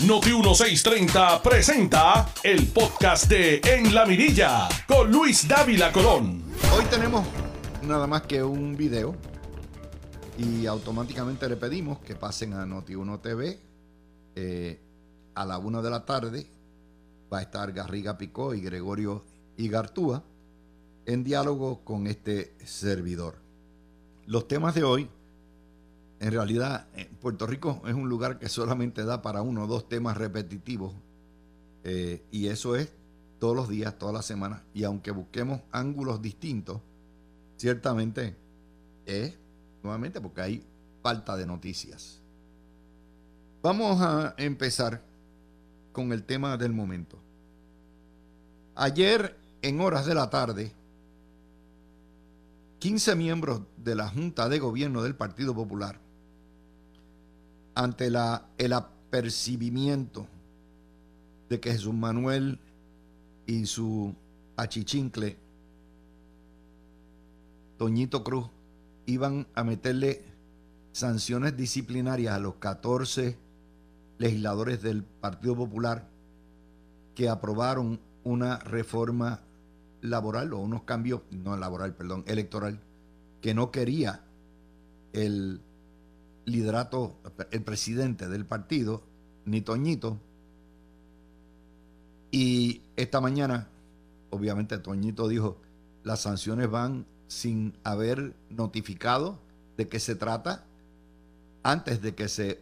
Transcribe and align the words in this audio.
Noti 0.00 0.32
1630 0.32 1.40
presenta 1.40 2.28
el 2.42 2.66
podcast 2.66 3.28
de 3.28 3.60
En 3.64 3.94
la 3.94 4.04
Mirilla 4.04 4.68
con 4.88 5.10
Luis 5.10 5.46
Dávila 5.46 5.92
Colón. 5.92 6.42
Hoy 6.76 6.84
tenemos 6.90 7.24
nada 7.86 8.08
más 8.08 8.22
que 8.22 8.42
un 8.42 8.76
video 8.76 9.14
y 10.36 10.66
automáticamente 10.66 11.48
le 11.48 11.56
pedimos 11.56 12.00
que 12.00 12.16
pasen 12.16 12.54
a 12.54 12.66
Noti1 12.66 13.22
TV 13.22 13.58
eh, 14.34 14.80
a 15.36 15.46
la 15.46 15.58
una 15.58 15.80
de 15.80 15.90
la 15.90 16.04
tarde. 16.04 16.48
Va 17.32 17.38
a 17.38 17.42
estar 17.42 17.72
Garriga 17.72 18.18
Picó 18.18 18.52
y 18.52 18.60
Gregorio 18.60 19.24
Igartúa 19.56 20.24
en 21.06 21.22
diálogo 21.22 21.84
con 21.84 22.08
este 22.08 22.56
servidor. 22.66 23.36
Los 24.26 24.48
temas 24.48 24.74
de 24.74 24.82
hoy 24.82 25.08
en 26.20 26.32
realidad, 26.32 26.86
Puerto 27.20 27.46
Rico 27.46 27.82
es 27.86 27.94
un 27.94 28.08
lugar 28.08 28.38
que 28.38 28.48
solamente 28.48 29.04
da 29.04 29.22
para 29.22 29.42
uno 29.42 29.64
o 29.64 29.66
dos 29.66 29.88
temas 29.88 30.16
repetitivos. 30.16 30.94
Eh, 31.82 32.22
y 32.30 32.46
eso 32.46 32.76
es 32.76 32.92
todos 33.38 33.54
los 33.54 33.68
días, 33.68 33.98
todas 33.98 34.14
las 34.14 34.24
semanas. 34.24 34.62
Y 34.72 34.84
aunque 34.84 35.10
busquemos 35.10 35.60
ángulos 35.70 36.22
distintos, 36.22 36.80
ciertamente 37.56 38.36
es 39.06 39.34
nuevamente 39.82 40.20
porque 40.20 40.40
hay 40.40 40.64
falta 41.02 41.36
de 41.36 41.46
noticias. 41.46 42.20
Vamos 43.62 44.00
a 44.00 44.34
empezar 44.38 45.02
con 45.92 46.12
el 46.12 46.24
tema 46.24 46.56
del 46.56 46.72
momento. 46.72 47.18
Ayer, 48.76 49.36
en 49.62 49.80
horas 49.80 50.06
de 50.06 50.14
la 50.14 50.30
tarde, 50.30 50.72
15 52.78 53.14
miembros 53.14 53.62
de 53.76 53.94
la 53.94 54.08
Junta 54.08 54.48
de 54.48 54.58
Gobierno 54.58 55.02
del 55.02 55.14
Partido 55.14 55.54
Popular 55.54 56.03
ante 57.74 58.06
el 58.06 58.72
apercibimiento 58.72 60.26
de 61.48 61.60
que 61.60 61.72
Jesús 61.72 61.94
Manuel 61.94 62.58
y 63.46 63.66
su 63.66 64.14
achichincle, 64.56 65.36
Toñito 67.76 68.22
Cruz, 68.22 68.46
iban 69.06 69.46
a 69.54 69.64
meterle 69.64 70.24
sanciones 70.92 71.56
disciplinarias 71.56 72.34
a 72.34 72.38
los 72.38 72.54
14 72.54 73.36
legisladores 74.18 74.80
del 74.80 75.02
Partido 75.02 75.56
Popular 75.56 76.08
que 77.14 77.28
aprobaron 77.28 78.00
una 78.22 78.58
reforma 78.58 79.40
laboral 80.00 80.52
o 80.52 80.58
unos 80.58 80.82
cambios, 80.82 81.22
no 81.30 81.56
laboral, 81.56 81.94
perdón, 81.94 82.24
electoral, 82.26 82.78
que 83.40 83.54
no 83.54 83.70
quería 83.70 84.22
el 85.12 85.60
liderato, 86.44 87.16
el 87.50 87.62
presidente 87.62 88.28
del 88.28 88.44
partido, 88.46 89.02
ni 89.44 89.60
Toñito. 89.60 90.18
Y 92.30 92.82
esta 92.96 93.20
mañana, 93.20 93.68
obviamente 94.30 94.78
Toñito 94.78 95.28
dijo, 95.28 95.58
las 96.02 96.20
sanciones 96.20 96.70
van 96.70 97.06
sin 97.28 97.74
haber 97.84 98.34
notificado 98.50 99.38
de 99.76 99.88
qué 99.88 99.98
se 99.98 100.14
trata 100.14 100.64
antes 101.62 102.02
de 102.02 102.14
que 102.14 102.28
se 102.28 102.60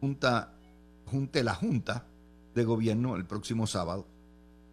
junta, 0.00 0.52
junte 1.06 1.42
la 1.42 1.54
Junta 1.54 2.06
de 2.54 2.64
Gobierno 2.64 3.16
el 3.16 3.26
próximo 3.26 3.66
sábado, 3.66 4.06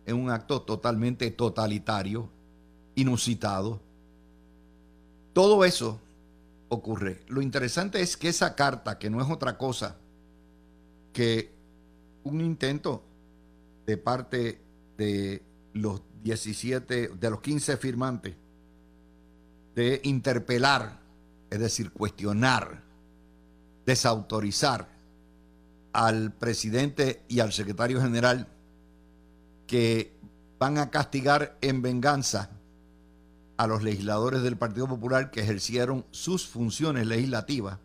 en 0.05 0.15
un 0.15 0.29
acto 0.29 0.61
totalmente 0.61 1.29
totalitario, 1.31 2.29
inusitado. 2.95 3.81
Todo 5.33 5.65
eso 5.65 5.99
ocurre. 6.69 7.23
Lo 7.27 7.41
interesante 7.41 8.01
es 8.01 8.17
que 8.17 8.29
esa 8.29 8.55
carta, 8.55 8.97
que 8.97 9.09
no 9.09 9.21
es 9.21 9.29
otra 9.29 9.57
cosa 9.57 9.97
que 11.13 11.51
un 12.23 12.41
intento 12.41 13.03
de 13.85 13.97
parte 13.97 14.61
de 14.97 15.41
los 15.73 16.01
17, 16.23 17.09
de 17.09 17.29
los 17.29 17.41
15 17.41 17.77
firmantes, 17.77 18.35
de 19.75 20.01
interpelar, 20.03 20.99
es 21.49 21.59
decir, 21.59 21.91
cuestionar, 21.91 22.83
desautorizar 23.85 24.87
al 25.93 26.33
presidente 26.33 27.23
y 27.27 27.39
al 27.39 27.53
secretario 27.53 28.01
general 28.01 28.47
que 29.65 30.13
van 30.59 30.77
a 30.77 30.89
castigar 30.89 31.57
en 31.61 31.81
venganza 31.81 32.56
a 33.57 33.65
los 33.65 33.81
legisladores 33.81 34.43
del 34.43 34.57
Partido 34.57 34.87
Popular 34.87 35.31
que 35.31 35.41
ejercieron 35.41 36.05
sus 36.11 36.47
funciones 36.47 37.07
legislativas, 37.07 37.79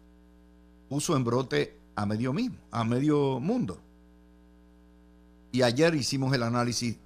puso 0.88 1.16
en 1.16 1.24
brote 1.24 1.78
a 1.96 2.04
medio 2.04 2.32
mismo, 2.32 2.58
a 2.70 2.84
medio 2.84 3.40
mundo. 3.40 3.80
Y 5.50 5.62
ayer 5.62 5.94
hicimos 5.94 6.32
el 6.34 6.42
análisis 6.42 6.96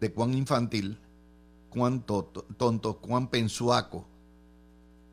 de 0.00 0.12
cuán 0.12 0.34
infantil, 0.34 0.98
cuán 1.68 2.02
tonto, 2.02 2.98
cuán 2.98 3.28
pensuaco, 3.28 4.06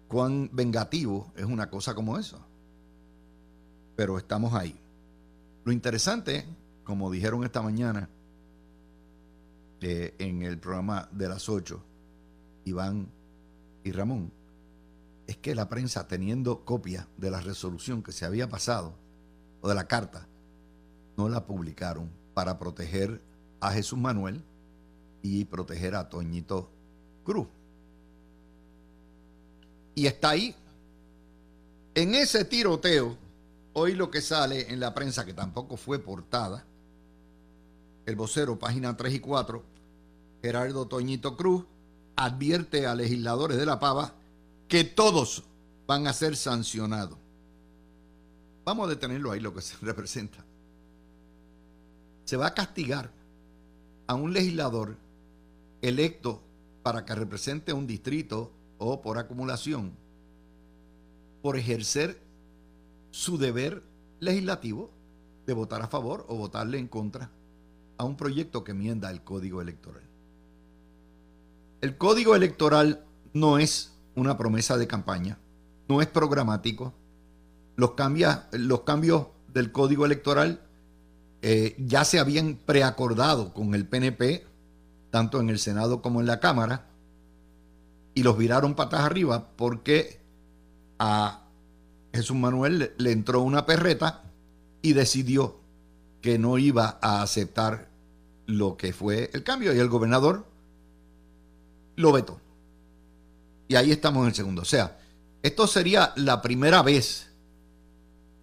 cuán 0.08 0.50
vengativo 0.54 1.32
es 1.36 1.46
una 1.46 1.70
cosa 1.70 1.94
como 1.94 2.18
eso. 2.18 2.40
Pero 3.96 4.18
estamos 4.18 4.54
ahí. 4.54 4.78
Lo 5.66 5.72
interesante, 5.72 6.46
como 6.84 7.12
dijeron 7.12 7.44
esta 7.44 7.62
mañana 7.62 8.10
eh, 9.82 10.16
en 10.20 10.44
el 10.44 10.60
programa 10.60 11.08
de 11.12 11.30
las 11.30 11.50
8, 11.50 11.82
Iván 12.66 13.10
y 13.84 13.92
Ramón, 13.92 14.32
es 15.28 15.38
que 15.38 15.56
la 15.56 15.70
prensa, 15.70 16.08
teniendo 16.08 16.66
copia 16.66 17.08
de 17.18 17.32
la 17.32 17.42
resolución 17.42 18.04
que 18.04 18.12
se 18.12 18.26
había 18.26 18.50
pasado, 18.50 18.94
o 19.62 19.70
de 19.70 19.76
la 19.76 19.88
carta, 19.88 20.28
no 21.18 21.30
la 21.30 21.46
publicaron 21.46 22.10
para 22.34 22.58
proteger 22.58 23.22
a 23.60 23.72
Jesús 23.72 24.00
Manuel 24.00 24.44
y 25.22 25.46
proteger 25.46 25.96
a 25.96 26.10
Toñito 26.10 26.70
Cruz. 27.24 27.48
Y 29.96 30.08
está 30.08 30.32
ahí. 30.32 30.56
En 31.94 32.16
ese 32.16 32.46
tiroteo, 32.46 33.18
hoy 33.74 33.94
lo 33.94 34.10
que 34.10 34.22
sale 34.22 34.72
en 34.72 34.80
la 34.80 34.94
prensa, 34.94 35.26
que 35.26 35.34
tampoco 35.34 35.78
fue 35.78 36.00
portada, 36.00 36.66
el 38.06 38.16
vocero, 38.16 38.58
página 38.58 38.98
3 38.98 39.14
y 39.14 39.20
4, 39.20 39.64
Gerardo 40.42 40.88
Toñito 40.88 41.38
Cruz, 41.38 41.66
advierte 42.16 42.86
a 42.88 42.96
legisladores 42.96 43.58
de 43.58 43.66
la 43.66 43.80
Pava 43.80 44.14
que 44.68 44.84
todos 44.84 45.44
van 45.88 46.08
a 46.08 46.14
ser 46.14 46.36
sancionados. 46.36 47.18
Vamos 48.64 48.88
a 48.88 48.90
detenerlo 48.90 49.32
ahí, 49.32 49.40
lo 49.40 49.54
que 49.54 49.62
se 49.62 49.76
representa. 49.82 50.44
Se 52.26 52.38
va 52.38 52.48
a 52.48 52.54
castigar 52.54 53.12
a 54.08 54.16
un 54.16 54.34
legislador 54.34 54.96
electo 55.82 56.42
para 56.84 57.06
que 57.06 57.16
represente 57.16 57.74
un 57.74 57.88
distrito 57.88 58.52
o 58.78 59.02
por 59.02 59.18
acumulación 59.18 59.92
por 61.42 61.58
ejercer 61.58 62.20
su 63.10 63.38
deber 63.38 63.84
legislativo 64.20 64.92
de 65.46 65.54
votar 65.54 65.82
a 65.82 65.88
favor 65.88 66.26
o 66.30 66.36
votarle 66.36 66.78
en 66.78 66.88
contra 66.88 67.32
a 67.98 68.04
un 68.04 68.16
proyecto 68.16 68.64
que 68.64 68.72
enmienda 68.72 69.10
el 69.10 69.24
código 69.24 69.62
electoral. 69.62 70.04
El 71.82 71.98
código 71.98 72.36
electoral 72.36 73.04
no 73.34 73.58
es 73.58 73.98
una 74.16 74.38
promesa 74.38 74.78
de 74.78 74.88
campaña, 74.88 75.40
no 75.90 76.02
es 76.02 76.08
programático. 76.08 76.94
Los, 77.76 77.94
los 78.52 78.82
cambios 78.82 79.28
del 79.52 79.72
código 79.72 80.06
electoral 80.06 80.62
eh, 81.42 81.76
ya 81.80 82.06
se 82.06 82.20
habían 82.20 82.56
preacordado 82.56 83.52
con 83.54 83.74
el 83.74 83.88
PNP, 83.88 84.46
tanto 85.10 85.40
en 85.40 85.50
el 85.50 85.58
Senado 85.58 86.04
como 86.04 86.20
en 86.20 86.28
la 86.28 86.40
Cámara, 86.40 86.86
y 88.14 88.22
los 88.22 88.38
viraron 88.38 88.76
patas 88.76 89.02
arriba 89.02 89.50
porque 89.56 90.20
a 91.00 91.48
Jesús 92.14 92.38
Manuel 92.38 92.94
le 92.98 93.12
entró 93.12 93.42
una 93.42 93.66
perreta 93.66 94.22
y 94.84 94.94
decidió 94.94 95.60
que 96.22 96.38
no 96.38 96.60
iba 96.60 97.00
a 97.02 97.24
aceptar 97.24 97.90
lo 98.46 98.78
que 98.78 98.94
fue 98.94 99.32
el 99.34 99.44
cambio 99.44 99.74
y 99.74 99.80
el 99.80 99.90
gobernador 99.90 100.46
lo 101.96 102.12
vetó. 102.12 102.40
Y 103.68 103.76
ahí 103.76 103.92
estamos 103.92 104.22
en 104.22 104.30
el 104.30 104.36
segundo. 104.36 104.62
O 104.62 104.66
sea, 104.66 105.00
esto 105.44 105.68
sería 105.68 106.14
la 106.16 106.42
primera 106.42 106.82
vez 106.82 107.30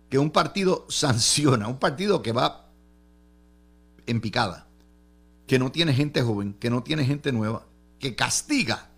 que 0.08 0.18
un 0.18 0.30
partido 0.30 0.86
sanciona, 0.88 1.68
un 1.68 1.78
partido 1.78 2.22
que 2.22 2.32
va 2.32 2.70
en 4.06 4.20
picada, 4.20 4.66
que 5.46 5.58
no 5.58 5.70
tiene 5.70 5.92
gente 5.92 6.22
joven, 6.22 6.54
que 6.54 6.70
no 6.70 6.82
tiene 6.82 7.04
gente 7.04 7.32
nueva, 7.32 7.66
que 7.98 8.14
castiga 8.14 8.88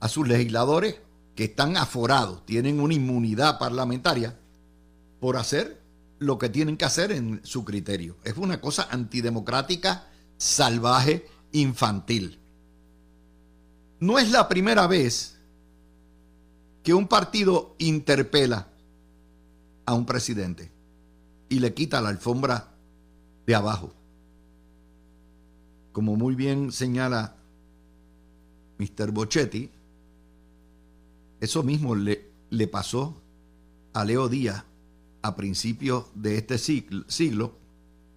a 0.00 0.08
sus 0.08 0.26
legisladores 0.26 0.96
que 1.34 1.44
están 1.44 1.76
aforados, 1.76 2.44
tienen 2.44 2.80
una 2.80 2.94
inmunidad 2.94 3.58
parlamentaria 3.58 4.38
por 5.20 5.36
hacer 5.36 5.80
lo 6.18 6.38
que 6.38 6.48
tienen 6.48 6.76
que 6.76 6.84
hacer 6.84 7.12
en 7.12 7.40
su 7.44 7.64
criterio. 7.64 8.16
Es 8.24 8.36
una 8.36 8.60
cosa 8.60 8.88
antidemocrática, 8.90 10.08
salvaje, 10.36 11.26
infantil. 11.52 12.41
No 14.02 14.18
es 14.18 14.32
la 14.32 14.48
primera 14.48 14.88
vez 14.88 15.38
que 16.82 16.92
un 16.92 17.06
partido 17.06 17.76
interpela 17.78 18.66
a 19.86 19.94
un 19.94 20.06
presidente 20.06 20.72
y 21.48 21.60
le 21.60 21.72
quita 21.72 22.00
la 22.00 22.08
alfombra 22.08 22.74
de 23.46 23.54
abajo. 23.54 23.92
Como 25.92 26.16
muy 26.16 26.34
bien 26.34 26.72
señala 26.72 27.36
Mr. 28.78 29.12
Bochetti, 29.12 29.70
eso 31.40 31.62
mismo 31.62 31.94
le, 31.94 32.28
le 32.50 32.66
pasó 32.66 33.22
a 33.92 34.04
Leo 34.04 34.28
Díaz 34.28 34.64
a 35.22 35.36
principios 35.36 36.06
de 36.16 36.38
este 36.38 36.58
siglo, 36.58 37.56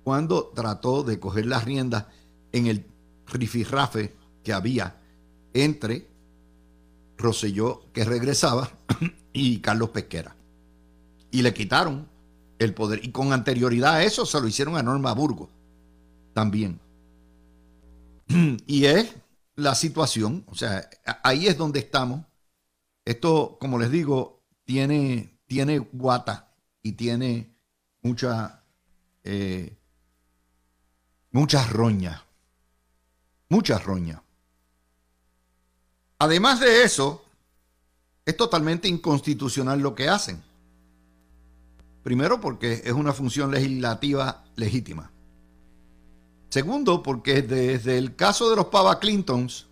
cuando 0.03 0.47
trató 0.47 1.03
de 1.03 1.19
coger 1.19 1.45
las 1.45 1.63
riendas 1.63 2.07
en 2.53 2.65
el 2.65 2.88
rifirrafe 3.27 4.15
que 4.43 4.51
había 4.51 5.04
entre 5.55 6.05
Roselló, 7.17 7.91
que 7.93 8.03
regresaba, 8.03 8.69
y 9.33 9.59
Carlos 9.59 9.89
Pesquera. 9.89 10.35
Y 11.31 11.41
le 11.41 11.53
quitaron 11.53 12.07
el 12.59 12.73
poder. 12.73 13.03
Y 13.03 13.11
con 13.11 13.33
anterioridad 13.33 13.95
a 13.95 14.03
eso 14.03 14.25
se 14.25 14.39
lo 14.39 14.47
hicieron 14.47 14.75
a 14.75 14.83
Norma 14.83 15.13
Burgos 15.13 15.49
también. 16.33 16.79
Y 18.67 18.85
es 18.85 19.15
la 19.55 19.73
situación, 19.73 20.43
o 20.47 20.55
sea, 20.55 20.89
ahí 21.23 21.47
es 21.47 21.57
donde 21.57 21.79
estamos. 21.79 22.25
Esto, 23.05 23.57
como 23.59 23.79
les 23.79 23.89
digo, 23.89 24.43
tiene, 24.65 25.39
tiene 25.45 25.79
guata 25.79 26.51
y 26.81 26.93
tiene 26.93 27.55
mucha, 28.01 28.63
eh, 29.23 29.77
muchas 31.31 31.71
roñas. 31.71 32.21
Muchas 33.47 33.83
roñas. 33.85 34.25
Además 36.25 36.60
de 36.60 36.81
eso, 36.81 37.24
es 38.25 38.36
totalmente 38.36 38.88
inconstitucional 38.88 39.80
lo 39.80 39.94
que 39.94 40.10
hacen. 40.10 40.42
Primero 42.01 42.42
porque 42.42 42.81
es 42.83 42.94
una 42.94 43.13
función 43.13 43.51
legislativa 43.51 44.44
legítima. 44.56 45.12
Segundo 46.50 47.04
porque 47.04 47.44
desde 47.44 48.00
el 48.00 48.16
caso 48.16 48.50
de 48.50 48.56
los 48.56 48.66
Pava 48.66 49.00
Clintons, 49.00 49.68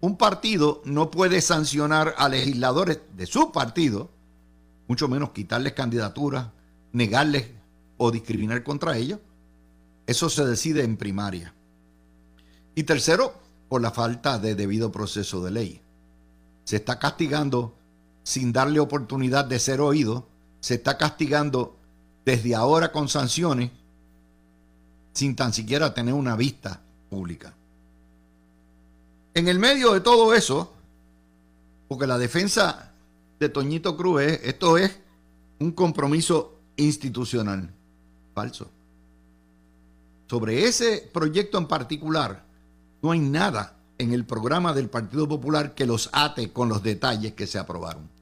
un 0.00 0.16
partido 0.16 0.82
no 0.84 1.10
puede 1.10 1.40
sancionar 1.40 2.14
a 2.16 2.28
legisladores 2.28 3.00
de 3.16 3.26
su 3.26 3.50
partido, 3.50 4.08
mucho 4.86 5.08
menos 5.08 5.30
quitarles 5.30 5.72
candidaturas, 5.72 6.46
negarles 6.92 7.48
o 7.96 8.12
discriminar 8.12 8.62
contra 8.62 8.96
ellos. 8.96 9.18
Eso 10.06 10.30
se 10.30 10.44
decide 10.44 10.84
en 10.84 10.96
primaria. 10.96 11.52
Y 12.76 12.84
tercero, 12.84 13.41
por 13.72 13.80
la 13.80 13.90
falta 13.90 14.38
de 14.38 14.54
debido 14.54 14.92
proceso 14.92 15.42
de 15.42 15.50
ley. 15.50 15.80
Se 16.64 16.76
está 16.76 16.98
castigando 16.98 17.74
sin 18.22 18.52
darle 18.52 18.80
oportunidad 18.80 19.46
de 19.46 19.58
ser 19.58 19.80
oído 19.80 20.28
se 20.60 20.74
está 20.74 20.98
castigando 20.98 21.74
desde 22.26 22.54
ahora 22.54 22.92
con 22.92 23.08
sanciones 23.08 23.70
sin 25.14 25.34
tan 25.34 25.54
siquiera 25.54 25.94
tener 25.94 26.12
una 26.12 26.36
vista 26.36 26.82
pública. 27.08 27.54
En 29.32 29.48
el 29.48 29.58
medio 29.58 29.94
de 29.94 30.02
todo 30.02 30.34
eso, 30.34 30.70
porque 31.88 32.06
la 32.06 32.18
defensa 32.18 32.92
de 33.40 33.48
Toñito 33.48 33.96
Cruz 33.96 34.20
es, 34.20 34.40
esto 34.44 34.76
es 34.76 34.94
un 35.60 35.72
compromiso 35.72 36.58
institucional. 36.76 37.72
Falso. 38.34 38.68
Sobre 40.28 40.66
ese 40.66 41.08
proyecto 41.10 41.56
en 41.56 41.66
particular, 41.66 42.51
no 43.02 43.10
hay 43.10 43.18
nada 43.20 43.76
en 43.98 44.12
el 44.12 44.24
programa 44.24 44.72
del 44.72 44.88
Partido 44.88 45.28
Popular 45.28 45.74
que 45.74 45.86
los 45.86 46.08
ate 46.12 46.52
con 46.52 46.68
los 46.68 46.82
detalles 46.82 47.34
que 47.34 47.46
se 47.46 47.58
aprobaron 47.58 48.12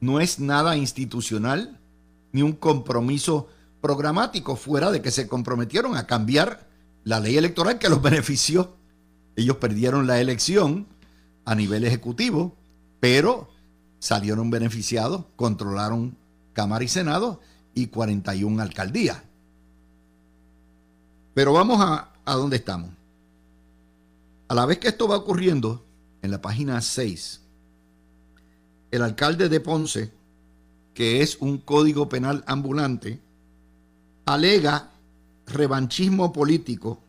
no 0.00 0.20
es 0.20 0.38
nada 0.38 0.76
institucional 0.76 1.78
ni 2.32 2.42
un 2.42 2.52
compromiso 2.52 3.48
programático 3.80 4.56
fuera 4.56 4.90
de 4.90 5.00
que 5.00 5.10
se 5.10 5.28
comprometieron 5.28 5.96
a 5.96 6.06
cambiar 6.06 6.66
la 7.04 7.20
ley 7.20 7.36
electoral 7.36 7.78
que 7.78 7.88
los 7.88 8.02
benefició. 8.10 8.74
Ellos 9.36 9.56
perdieron 9.56 10.06
la 10.06 10.20
elección 10.20 10.86
a 11.44 11.54
nivel 11.54 11.84
ejecutivo, 11.84 12.56
pero 13.00 13.48
salieron 13.98 14.50
beneficiados, 14.50 15.24
controlaron 15.36 16.16
Cámara 16.52 16.84
y 16.84 16.88
Senado 16.88 17.40
y 17.74 17.88
41 17.88 18.62
alcaldías. 18.62 19.22
Pero 21.34 21.52
vamos 21.52 21.80
a, 21.80 22.12
a 22.24 22.34
dónde 22.34 22.56
estamos. 22.56 22.90
A 24.48 24.54
la 24.54 24.66
vez 24.66 24.78
que 24.78 24.88
esto 24.88 25.08
va 25.08 25.16
ocurriendo, 25.16 25.84
en 26.22 26.30
la 26.30 26.40
página 26.40 26.80
6 26.80 27.42
el 28.90 29.02
alcalde 29.02 29.48
de 29.48 29.60
Ponce, 29.60 30.12
que 30.94 31.20
es 31.20 31.36
un 31.40 31.58
código 31.58 32.08
penal 32.08 32.44
ambulante, 32.46 33.20
alega 34.24 34.90
revanchismo 35.46 36.32
político 36.32 37.00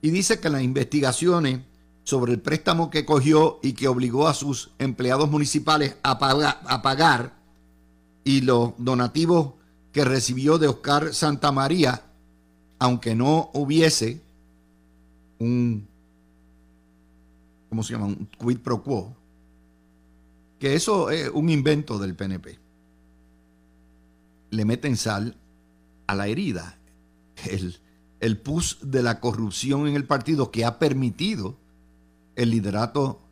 y 0.00 0.10
dice 0.10 0.40
que 0.40 0.48
las 0.48 0.62
investigaciones 0.62 1.60
sobre 2.04 2.32
el 2.32 2.40
préstamo 2.40 2.90
que 2.90 3.04
cogió 3.04 3.60
y 3.62 3.74
que 3.74 3.88
obligó 3.88 4.26
a 4.26 4.34
sus 4.34 4.70
empleados 4.78 5.30
municipales 5.30 5.96
a, 6.02 6.18
pagar, 6.18 7.34
y 8.24 8.40
los 8.40 8.72
donativos 8.78 9.54
que 9.92 10.04
recibió 10.04 10.58
de 10.58 10.68
Oscar 10.68 11.14
Santa 11.14 11.52
María, 11.52 12.02
aunque 12.78 13.14
no 13.14 13.50
hubiese 13.52 14.20
un, 15.38 15.86
¿cómo 17.72 17.82
se 17.82 17.94
llama? 17.94 18.04
Un 18.04 18.28
quid 18.38 18.58
pro 18.58 18.82
quo, 18.82 19.16
que 20.58 20.74
eso 20.74 21.08
es 21.08 21.30
un 21.30 21.48
invento 21.48 21.98
del 21.98 22.14
PNP. 22.14 22.58
Le 24.50 24.64
meten 24.66 24.98
sal 24.98 25.38
a 26.06 26.14
la 26.14 26.26
herida. 26.26 26.76
El, 27.48 27.78
el 28.20 28.36
pus 28.36 28.76
de 28.82 29.02
la 29.02 29.20
corrupción 29.20 29.88
en 29.88 29.96
el 29.96 30.04
partido 30.04 30.50
que 30.50 30.66
ha 30.66 30.78
permitido 30.78 31.56
el 32.36 32.50
liderato 32.50 33.22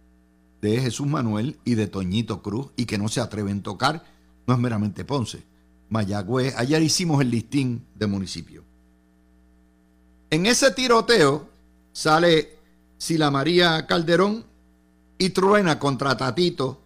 de 0.62 0.81
Jesús 0.81 1.06
Manuel 1.06 1.58
y 1.66 1.75
de 1.75 1.87
Toñito 1.87 2.40
Cruz 2.40 2.69
y 2.76 2.87
que 2.87 2.96
no 2.96 3.08
se 3.08 3.20
atreven 3.20 3.58
a 3.58 3.62
tocar, 3.62 4.04
no 4.46 4.54
es 4.54 4.58
meramente 4.58 5.04
Ponce. 5.04 5.42
Mayagüez, 5.90 6.54
ayer 6.56 6.82
hicimos 6.82 7.20
el 7.20 7.31
listín 7.31 7.84
de 7.94 8.06
municipio. 8.06 8.64
En 10.31 10.46
ese 10.46 10.70
tiroteo 10.70 11.46
sale 11.92 12.60
Sila 13.00 13.31
María 13.31 13.87
Calderón 13.87 14.44
y 15.17 15.31
truena 15.31 15.79
contra 15.79 16.19
Tatito 16.19 16.82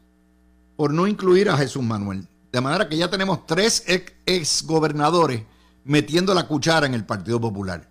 por 0.76 0.92
no 0.92 1.08
incluir 1.08 1.50
a 1.50 1.56
Jesús 1.56 1.82
Manuel. 1.82 2.28
De 2.52 2.60
manera 2.60 2.88
que 2.88 2.96
ya 2.96 3.10
tenemos 3.10 3.44
tres 3.46 3.82
ex 4.24 4.64
gobernadores 4.64 5.42
metiendo 5.84 6.32
la 6.32 6.46
cuchara 6.46 6.86
en 6.86 6.94
el 6.94 7.04
Partido 7.04 7.40
Popular. 7.40 7.88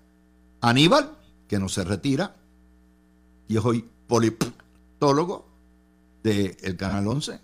Aníbal, 0.62 1.12
que 1.50 1.60
no 1.60 1.68
se 1.68 1.84
retira, 1.84 2.34
y 3.50 3.58
es 3.58 3.66
hoy 3.66 3.90
politólogo 4.08 5.46
del 6.24 6.78
Canal 6.78 7.06
11. 7.06 7.42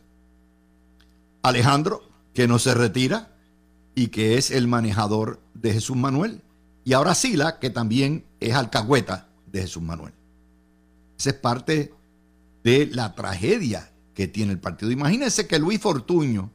Alejandro, 1.41 2.03
que 2.33 2.47
no 2.47 2.57
se 2.57 2.73
retira 2.73 3.35
y 3.95 4.07
que 4.07 4.37
es 4.37 4.49
el 4.49 4.69
manejador 4.69 5.41
de 5.55 5.73
Jesús 5.73 5.97
Manuel. 5.97 6.41
Y 6.85 6.93
ahora 6.93 7.15
Sila, 7.15 7.59
que 7.59 7.69
también 7.69 8.23
es 8.39 8.53
alcahueta 8.53 9.27
de 9.51 9.63
Jesús 9.63 9.83
Manuel. 9.83 10.13
Esa 11.19 11.31
es 11.31 11.35
parte 11.35 11.93
de 12.63 12.87
la 12.87 13.13
tragedia 13.13 13.91
que 14.13 14.29
tiene 14.29 14.53
el 14.53 14.59
partido. 14.59 14.89
Imagínense 14.89 15.47
que 15.47 15.59
Luis 15.59 15.81
Fortuño 15.81 16.49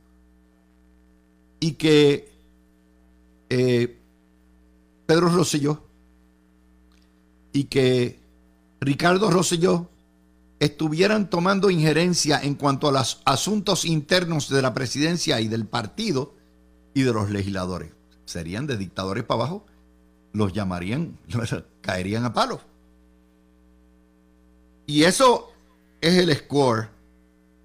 y 1.61 1.73
que 1.73 2.33
eh, 3.51 3.99
Pedro 5.05 5.29
Rosselló 5.29 5.85
y 7.53 7.65
que 7.65 8.19
Ricardo 8.81 9.31
Rosselló 9.31 9.91
estuvieran 10.61 11.29
tomando 11.29 11.69
injerencia 11.69 12.41
en 12.41 12.55
cuanto 12.55 12.89
a 12.89 12.93
los 12.93 13.21
asuntos 13.27 13.85
internos 13.85 14.49
de 14.49 14.63
la 14.63 14.73
presidencia 14.73 15.43
y 15.43 15.49
del 15.49 15.67
partido 15.67 16.35
y 16.95 17.03
de 17.03 17.13
los 17.13 17.31
legisladores. 17.31 17.93
Serían 18.25 18.67
de 18.67 18.79
dictadores 18.79 19.25
para 19.25 19.43
abajo, 19.43 19.67
los 20.33 20.55
llamarían, 20.55 21.19
caerían 21.83 22.25
a 22.25 22.33
palos. 22.33 22.61
Y 24.87 25.05
eso 25.05 25.53
es 26.01 26.15
el 26.19 26.35
score 26.35 26.91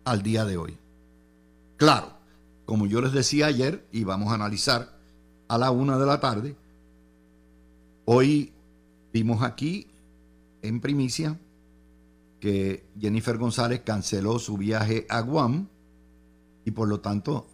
al 0.06 0.24
día 0.24 0.46
de 0.46 0.58
hoy. 0.58 0.78
Claro, 1.78 2.14
como 2.66 2.86
yo 2.86 3.02
les 3.02 3.12
decía 3.12 3.48
ayer, 3.48 3.88
y 3.92 4.04
vamos 4.04 4.32
a 4.32 4.36
analizar 4.36 4.98
a 5.48 5.58
la 5.58 5.72
una 5.72 5.98
de 5.98 6.06
la 6.06 6.20
tarde, 6.20 6.56
hoy 8.06 8.54
vimos 9.12 9.44
aquí 9.44 9.88
en 10.62 10.80
primicia 10.80 11.40
que 12.40 12.86
Jennifer 13.00 13.38
González 13.38 13.82
canceló 13.84 14.40
su 14.40 14.58
viaje 14.58 15.06
a 15.10 15.22
Guam 15.22 15.68
y 16.64 16.72
por 16.72 16.88
lo 16.88 17.02
tanto 17.02 17.48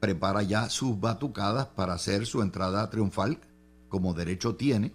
prepara 0.00 0.42
ya 0.42 0.68
sus 0.68 0.98
batucadas 1.00 1.66
para 1.66 1.94
hacer 1.94 2.26
su 2.26 2.42
entrada 2.42 2.88
triunfal 2.90 3.38
como 3.88 4.14
derecho 4.14 4.54
tiene 4.54 4.92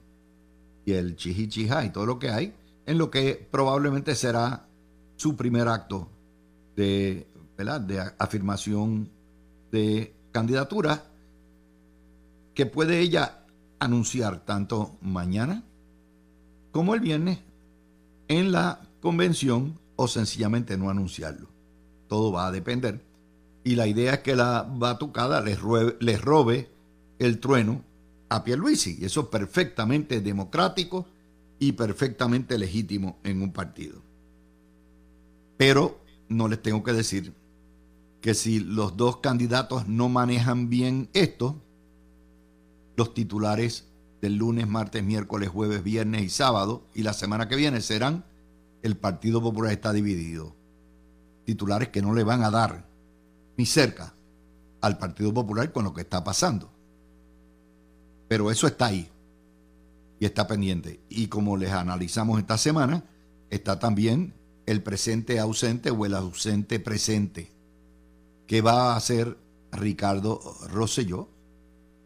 y 0.86 0.94
el 0.94 1.16
chihichija 1.16 1.84
y 1.86 1.90
todo 1.90 2.06
lo 2.06 2.20
que 2.20 2.30
hay 2.30 2.54
en 2.88 2.98
lo 2.98 3.12
que 3.12 3.48
probablemente 3.52 4.16
será 4.16 4.66
su 5.18 5.36
primer 5.36 5.68
acto 5.68 6.10
de, 6.76 7.28
de 7.58 8.12
afirmación 8.18 9.12
de 9.72 10.16
candidatura 10.32 11.04
que 12.56 12.66
puede 12.66 13.00
ella 13.00 13.44
anunciar 13.80 14.46
tanto 14.46 14.98
mañana 15.02 15.64
como 16.72 16.96
el 16.96 17.02
viernes 17.02 17.40
en 18.30 18.52
la 18.52 18.82
convención 19.02 19.78
o 19.98 20.08
sencillamente 20.08 20.78
no 20.78 20.90
anunciarlo. 20.90 21.50
Todo 22.08 22.32
va 22.32 22.48
a 22.48 22.52
depender. 22.52 23.04
Y 23.64 23.76
la 23.76 23.88
idea 23.88 24.14
es 24.14 24.20
que 24.20 24.36
la 24.36 24.64
batucada 24.64 25.42
les 25.42 25.60
les 26.00 26.22
robe 26.22 26.70
el 27.20 27.40
trueno 27.40 27.84
a 28.30 28.44
Pierluisi. 28.44 28.98
Y 29.00 29.06
eso 29.06 29.22
es 29.22 29.28
perfectamente 29.28 30.22
democrático 30.22 31.06
y 31.60 31.74
perfectamente 31.74 32.58
legítimo 32.58 33.18
en 33.24 33.42
un 33.42 33.52
partido. 33.52 34.02
Pero 35.58 36.00
no 36.30 36.48
les 36.48 36.62
tengo 36.62 36.84
que 36.84 36.94
decir 36.94 37.34
que 38.22 38.34
si 38.34 38.60
los 38.60 38.98
dos 38.98 39.18
candidatos 39.18 39.88
no 39.88 40.10
manejan 40.10 40.70
bien 40.70 41.10
esto, 41.14 41.62
los 42.96 43.14
titulares 43.14 43.86
del 44.22 44.36
lunes, 44.36 44.68
martes, 44.68 45.04
miércoles, 45.04 45.50
jueves, 45.50 45.84
viernes 45.84 46.24
y 46.24 46.30
sábado 46.30 46.84
y 46.94 47.04
la 47.04 47.14
semana 47.14 47.48
que 47.48 47.56
viene 47.56 47.82
serán 47.82 48.26
el 48.82 48.98
Partido 48.98 49.42
Popular 49.42 49.72
está 49.72 49.94
dividido. 49.94 50.56
Titulares 51.46 51.90
que 51.90 52.02
no 52.02 52.14
le 52.14 52.24
van 52.24 52.44
a 52.44 52.52
dar 52.52 52.88
ni 53.58 53.66
cerca 53.66 54.14
al 54.82 54.98
Partido 54.98 55.34
Popular 55.34 55.72
con 55.72 55.84
lo 55.84 55.94
que 55.94 56.02
está 56.02 56.24
pasando. 56.24 56.70
Pero 58.28 58.52
eso 58.52 58.68
está 58.68 58.88
ahí 58.88 59.10
y 60.20 60.26
está 60.26 60.48
pendiente. 60.48 61.00
Y 61.10 61.28
como 61.28 61.58
les 61.58 61.72
analizamos 61.72 62.40
esta 62.40 62.58
semana, 62.58 63.04
está 63.50 63.80
también 63.80 64.34
el 64.66 64.84
presente 64.84 65.40
ausente 65.40 65.92
o 65.92 66.06
el 66.06 66.14
ausente 66.14 66.80
presente. 66.80 67.54
que 68.46 68.62
va 68.62 68.94
a 68.94 68.96
hacer 68.96 69.38
Ricardo 69.74 70.40
Rosselló? 70.70 71.30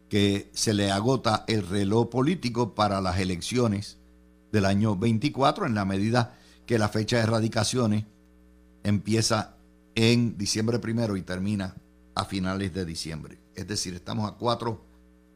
Que 0.08 0.50
se 0.54 0.74
le 0.74 0.90
agota 0.90 1.44
el 1.46 1.66
reloj 1.66 2.10
político 2.10 2.74
para 2.74 3.00
las 3.00 3.20
elecciones 3.20 3.98
del 4.50 4.66
año 4.66 4.96
24 4.96 5.66
en 5.66 5.74
la 5.74 5.84
medida 5.84 6.36
que 6.66 6.78
la 6.78 6.88
fecha 6.88 7.16
de 7.16 7.22
erradicaciones 7.22 8.04
empieza 8.82 9.56
en 9.94 10.36
diciembre 10.36 10.80
primero 10.80 11.16
y 11.16 11.22
termina 11.22 11.76
a 12.14 12.24
finales 12.24 12.74
de 12.74 12.84
diciembre. 12.84 13.38
Es 13.54 13.66
decir, 13.68 13.94
estamos 13.94 14.30
a 14.30 14.34
cuatro 14.34 14.84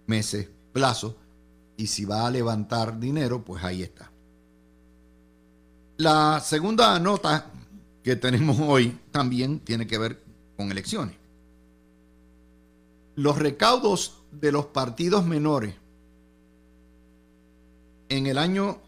meses 0.07 0.49
plazo 0.73 1.17
y 1.77 1.87
si 1.87 2.05
va 2.05 2.27
a 2.27 2.31
levantar 2.31 2.99
dinero, 2.99 3.45
pues 3.45 3.63
ahí 3.63 3.83
está. 3.83 4.11
La 5.99 6.41
segunda 6.41 6.99
nota 6.99 7.51
que 8.03 8.17
tenemos 8.17 8.59
hoy 8.61 8.99
también 9.11 9.61
tiene 9.61 9.87
que 9.87 9.99
ver 9.99 10.23
con 10.57 10.71
elecciones. 10.71 11.17
Los 13.15 13.39
recaudos 13.39 14.19
de 14.31 14.53
los 14.53 14.67
partidos 14.67 15.25
menores 15.27 15.75
en 18.09 18.27
el 18.27 18.39
año, 18.39 18.79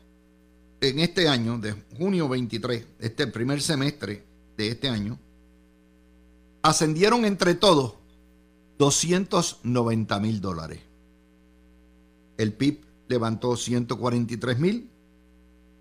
en 0.81 0.99
este 1.01 1.29
año 1.29 1.59
de 1.59 1.75
junio 1.97 2.29
23, 2.29 2.85
este 3.01 3.27
primer 3.27 3.61
semestre 3.63 4.23
de 4.57 4.69
este 4.69 4.89
año, 4.89 5.19
ascendieron 6.63 7.25
entre 7.25 7.55
todos 7.55 7.95
290 8.79 10.21
mil 10.21 10.41
dólares. 10.41 10.88
El 12.39 12.53
PIB 12.55 12.81
levantó 13.09 13.57
143 13.57 14.59
mil, 14.59 14.89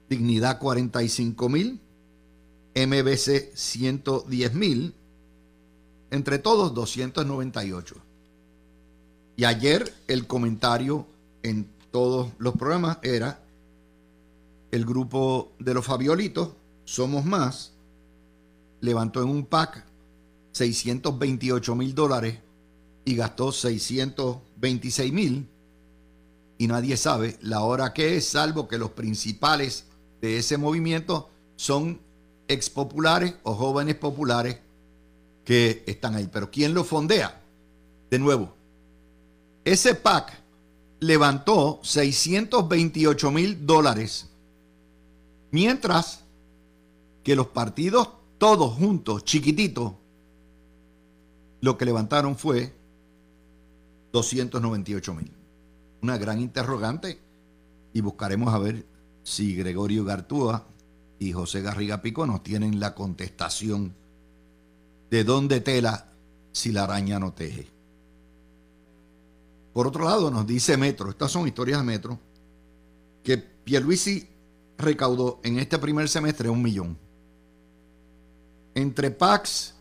Dignidad 0.09 0.57
45 0.59 1.49
mil, 1.49 1.79
MBC 2.75 3.55
110 3.55 4.53
mil, 4.55 4.93
entre 6.09 6.39
todos 6.39 6.73
298. 6.73 7.95
Y 9.35 9.43
ayer 9.43 9.93
el 10.07 10.25
comentario 10.25 11.05
en 11.43 11.69
todos 11.91 12.31
los 12.39 12.55
programas 12.55 12.97
era 13.03 13.39
el 14.71 14.83
grupo 14.83 15.51
de 15.59 15.73
los 15.75 15.85
Fabiolitos, 15.85 16.49
Somos 16.85 17.23
Más, 17.23 17.73
levantó 18.81 19.21
en 19.21 19.29
un 19.29 19.45
pack 19.45 19.85
628 20.53 21.75
mil 21.75 21.93
dólares 21.93 22.39
y 23.05 23.15
gastó 23.15 23.51
626 23.51 25.13
mil 25.13 25.47
y 26.57 26.67
nadie 26.67 26.97
sabe 26.97 27.37
la 27.41 27.61
hora 27.61 27.93
que 27.93 28.17
es, 28.17 28.27
salvo 28.27 28.67
que 28.67 28.77
los 28.77 28.91
principales 28.91 29.85
de 30.21 30.37
ese 30.37 30.57
movimiento 30.57 31.29
son 31.55 32.01
expopulares 32.47 33.35
o 33.43 33.53
jóvenes 33.53 33.95
populares 33.95 34.59
que 35.45 35.83
están 35.85 36.15
ahí. 36.15 36.29
Pero 36.31 36.49
¿quién 36.49 36.73
lo 36.73 36.83
fondea? 36.83 37.41
De 38.09 38.17
nuevo, 38.17 38.53
ese 39.65 39.95
PAC 39.95 40.33
levantó 40.99 41.79
628 41.83 43.31
mil 43.31 43.65
dólares, 43.65 44.27
mientras 45.51 46.23
que 47.23 47.35
los 47.35 47.47
partidos 47.47 48.09
todos 48.37 48.75
juntos, 48.75 49.25
chiquititos, 49.25 49.93
lo 51.61 51.77
que 51.77 51.85
levantaron 51.85 52.35
fue 52.35 52.73
298 54.11 55.13
mil 55.13 55.36
una 56.01 56.17
gran 56.17 56.39
interrogante 56.39 57.19
y 57.93 58.01
buscaremos 58.01 58.53
a 58.53 58.59
ver 58.59 58.85
si 59.23 59.55
Gregorio 59.55 60.05
Gartúa 60.05 60.67
y 61.19 61.31
José 61.31 61.61
Garriga 61.61 62.01
Pico 62.01 62.25
nos 62.25 62.43
tienen 62.43 62.79
la 62.79 62.93
contestación 62.93 63.95
de 65.09 65.23
dónde 65.23 65.61
tela 65.61 66.11
si 66.51 66.71
la 66.71 66.83
araña 66.83 67.19
no 67.19 67.33
teje. 67.33 67.67
Por 69.73 69.87
otro 69.87 70.05
lado, 70.05 70.31
nos 70.31 70.47
dice 70.47 70.75
Metro, 70.77 71.09
estas 71.09 71.31
son 71.31 71.47
historias 71.47 71.79
de 71.79 71.85
Metro, 71.85 72.19
que 73.23 73.37
Pierluisi 73.37 74.27
recaudó 74.77 75.39
en 75.43 75.59
este 75.59 75.77
primer 75.77 76.09
semestre 76.09 76.49
un 76.49 76.61
millón. 76.61 76.97
Entre 78.73 79.11
Pax 79.11 79.75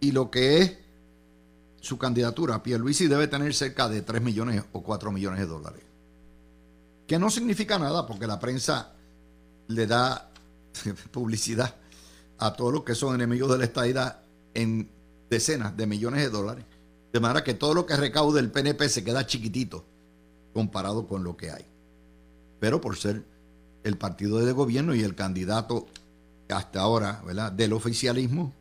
y 0.00 0.12
lo 0.12 0.30
que 0.30 0.62
es 0.62 0.78
su 1.80 1.98
candidatura, 1.98 2.62
Pierluisi 2.62 3.06
debe 3.06 3.28
tener 3.28 3.54
cerca 3.54 3.88
de 3.88 4.02
3 4.02 4.22
millones 4.22 4.64
o 4.72 4.82
4 4.82 5.12
millones 5.12 5.40
de 5.40 5.46
dólares. 5.46 5.82
Que 7.06 7.18
no 7.18 7.30
significa 7.30 7.78
nada 7.78 8.06
porque 8.06 8.26
la 8.26 8.38
prensa 8.38 8.92
le 9.68 9.86
da 9.86 10.30
publicidad 11.10 11.74
a 12.38 12.52
todos 12.52 12.72
los 12.72 12.84
que 12.84 12.94
son 12.94 13.14
enemigos 13.14 13.50
de 13.50 13.58
la 13.58 13.64
estadidad 13.64 14.20
en 14.54 14.90
decenas 15.30 15.76
de 15.76 15.86
millones 15.86 16.22
de 16.22 16.30
dólares. 16.30 16.64
De 17.12 17.20
manera 17.20 17.44
que 17.44 17.54
todo 17.54 17.74
lo 17.74 17.86
que 17.86 17.96
recaude 17.96 18.40
el 18.40 18.50
PNP 18.50 18.88
se 18.88 19.04
queda 19.04 19.26
chiquitito 19.26 19.84
comparado 20.52 21.06
con 21.06 21.24
lo 21.24 21.36
que 21.36 21.50
hay. 21.50 21.64
Pero 22.60 22.80
por 22.80 22.96
ser 22.96 23.24
el 23.84 23.96
partido 23.96 24.38
de 24.38 24.52
gobierno 24.52 24.94
y 24.94 25.02
el 25.02 25.14
candidato 25.14 25.86
hasta 26.48 26.80
ahora 26.80 27.22
¿verdad? 27.24 27.52
del 27.52 27.72
oficialismo, 27.72 28.52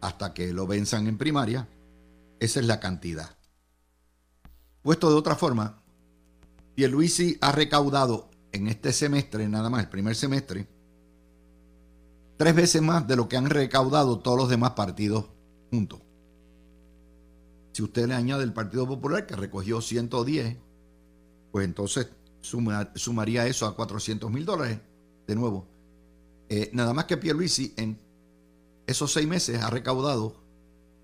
hasta 0.00 0.32
que 0.32 0.52
lo 0.52 0.66
venzan 0.66 1.06
en 1.06 1.18
primaria, 1.18 1.68
esa 2.40 2.60
es 2.60 2.66
la 2.66 2.80
cantidad. 2.80 3.36
Puesto 4.82 5.10
de 5.10 5.16
otra 5.16 5.34
forma, 5.36 5.82
Pierluisi 6.74 7.36
ha 7.40 7.52
recaudado 7.52 8.30
en 8.52 8.68
este 8.68 8.92
semestre, 8.92 9.48
nada 9.48 9.68
más, 9.70 9.82
el 9.82 9.90
primer 9.90 10.14
semestre, 10.14 10.68
tres 12.36 12.54
veces 12.54 12.80
más 12.82 13.06
de 13.06 13.16
lo 13.16 13.28
que 13.28 13.36
han 13.36 13.50
recaudado 13.50 14.20
todos 14.20 14.38
los 14.38 14.48
demás 14.48 14.70
partidos 14.72 15.26
juntos. 15.70 16.00
Si 17.72 17.82
usted 17.82 18.06
le 18.06 18.14
añade 18.14 18.44
el 18.44 18.52
Partido 18.52 18.86
Popular, 18.86 19.26
que 19.26 19.36
recogió 19.36 19.80
110, 19.80 20.56
pues 21.52 21.64
entonces 21.64 22.08
sumaría 22.40 23.46
eso 23.46 23.66
a 23.66 23.76
400 23.76 24.30
mil 24.30 24.44
dólares. 24.44 24.80
De 25.26 25.34
nuevo, 25.34 25.68
eh, 26.48 26.70
nada 26.72 26.94
más 26.94 27.04
que 27.04 27.16
Pierluisi 27.16 27.74
en 27.76 28.00
esos 28.86 29.12
seis 29.12 29.28
meses 29.28 29.62
ha 29.62 29.70
recaudado 29.70 30.47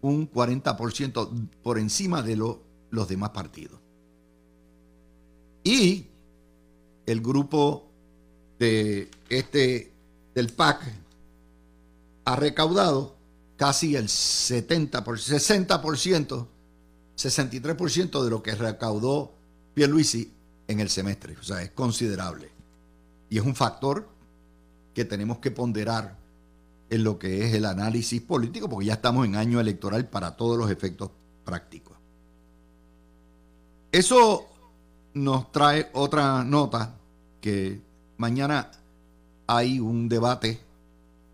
un 0.09 0.31
40% 0.31 1.49
por 1.63 1.79
encima 1.79 2.23
de 2.23 2.37
los 2.37 3.09
demás 3.09 3.31
partidos. 3.31 3.81
Y 5.63 6.07
el 7.07 7.21
grupo 7.23 7.91
de 8.59 9.11
este 9.31 9.93
del 10.35 10.53
PAC 10.53 10.83
ha 12.27 12.37
recaudado 12.37 13.17
casi 13.57 13.97
el 13.97 14.09
70%, 14.09 14.91
60%, 15.03 16.47
63% 17.17 18.25
de 18.25 18.31
lo 18.31 18.43
que 18.43 18.55
recaudó 18.55 19.33
Pierluisi 19.73 20.33
en 20.69 20.81
el 20.81 20.91
semestre. 20.91 21.37
O 21.39 21.43
sea, 21.43 21.63
es 21.63 21.71
considerable. 21.71 22.51
Y 23.31 23.39
es 23.39 23.45
un 23.45 23.55
factor 23.55 24.09
que 24.93 25.07
tenemos 25.07 25.39
que 25.39 25.51
ponderar 25.51 26.19
en 26.91 27.05
lo 27.05 27.19
que 27.19 27.47
es 27.47 27.55
el 27.55 27.65
análisis 27.65 28.21
político, 28.21 28.69
porque 28.69 28.87
ya 28.87 28.95
estamos 28.95 29.27
en 29.27 29.37
año 29.37 29.61
electoral 29.61 30.09
para 30.09 30.37
todos 30.37 30.59
los 30.59 30.71
efectos 30.71 31.11
prácticos. 31.45 31.97
Eso 33.93 34.47
nos 35.15 35.53
trae 35.53 35.91
otra 35.93 36.43
nota 36.45 36.97
que 37.41 37.81
mañana 38.17 38.71
hay 39.47 39.79
un 39.79 40.09
debate 40.09 40.61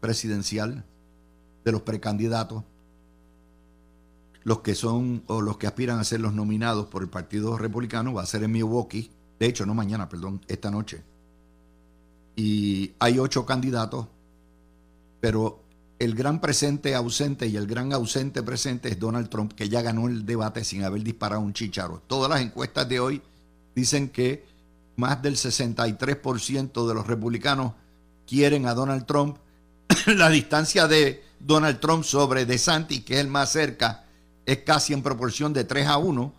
presidencial 0.01 0.85
de 1.65 1.73
los 1.73 1.83
precandidatos, 1.83 2.65
los 4.43 4.61
que 4.61 4.75
son 4.75 5.23
o 5.27 5.41
los 5.41 5.59
que 5.59 5.67
aspiran 5.67 5.99
a 5.99 6.05
ser 6.05 6.21
los 6.21 6.33
nominados 6.33 6.87
por 6.87 7.03
el 7.03 7.09
Partido 7.09 7.59
Republicano, 7.59 8.15
va 8.15 8.23
a 8.23 8.27
ser 8.27 8.43
en 8.43 8.53
Milwaukee 8.53 9.11
De 9.39 9.47
hecho, 9.47 9.65
no 9.65 9.75
mañana, 9.75 10.09
perdón, 10.09 10.41
esta 10.49 10.71
noche. 10.71 11.03
Y 12.37 12.93
hay 12.99 13.19
ocho 13.19 13.47
candidatos, 13.47 14.07
pero 15.21 15.63
el 15.99 16.15
gran 16.15 16.41
presente 16.41 16.95
ausente 16.95 17.47
y 17.47 17.57
el 17.57 17.67
gran 17.67 17.93
ausente 17.93 18.43
presente 18.43 18.89
es 18.89 18.99
Donald 18.99 19.29
Trump, 19.29 19.53
que 19.53 19.69
ya 19.69 19.83
ganó 19.83 20.09
el 20.09 20.25
debate 20.25 20.65
sin 20.65 20.83
haber 20.83 21.03
disparado 21.03 21.43
un 21.43 21.53
chicharo. 21.53 22.03
Todas 22.07 22.31
las 22.31 22.41
encuestas 22.41 22.89
de 22.89 23.01
hoy 23.01 23.23
dicen 23.75 24.09
que 24.09 24.47
más 24.97 25.21
del 25.23 25.37
63% 25.37 26.89
de 26.89 26.95
los 26.95 27.07
republicanos 27.07 27.75
quieren 28.27 28.67
a 28.67 28.75
Donald 28.75 29.05
Trump. 29.05 29.37
la 30.07 30.31
distancia 30.31 30.89
de 30.89 31.23
Donald 31.39 31.81
Trump 31.81 32.05
sobre 32.05 32.47
DeSantis, 32.47 33.05
que 33.05 33.15
es 33.15 33.21
el 33.21 33.29
más 33.29 33.53
cerca, 33.53 34.05
es 34.47 34.59
casi 34.59 34.95
en 34.95 35.03
proporción 35.03 35.53
de 35.53 35.65
3 35.65 35.87
a 35.87 35.99
1. 35.99 36.33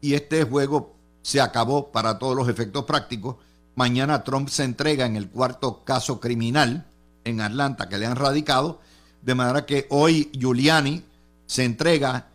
Y 0.00 0.14
este 0.14 0.44
juego 0.44 0.94
se 1.22 1.40
acabó 1.40 1.90
para 1.90 2.18
todos 2.18 2.36
los 2.36 2.48
efectos 2.48 2.84
prácticos. 2.84 3.36
Mañana 3.74 4.22
Trump 4.22 4.48
se 4.48 4.62
entrega 4.62 5.06
en 5.06 5.16
el 5.16 5.28
cuarto 5.28 5.84
caso 5.84 6.20
criminal 6.20 6.86
en 7.26 7.40
Atlanta 7.40 7.88
que 7.88 7.98
le 7.98 8.06
han 8.06 8.16
radicado, 8.16 8.80
de 9.20 9.34
manera 9.34 9.66
que 9.66 9.86
hoy 9.90 10.30
Giuliani 10.32 11.02
se 11.46 11.64
entrega 11.64 12.28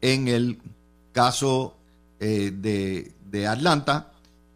en 0.00 0.28
el 0.28 0.60
caso 1.12 1.76
eh, 2.20 2.52
de, 2.54 3.12
de 3.28 3.46
Atlanta 3.46 4.12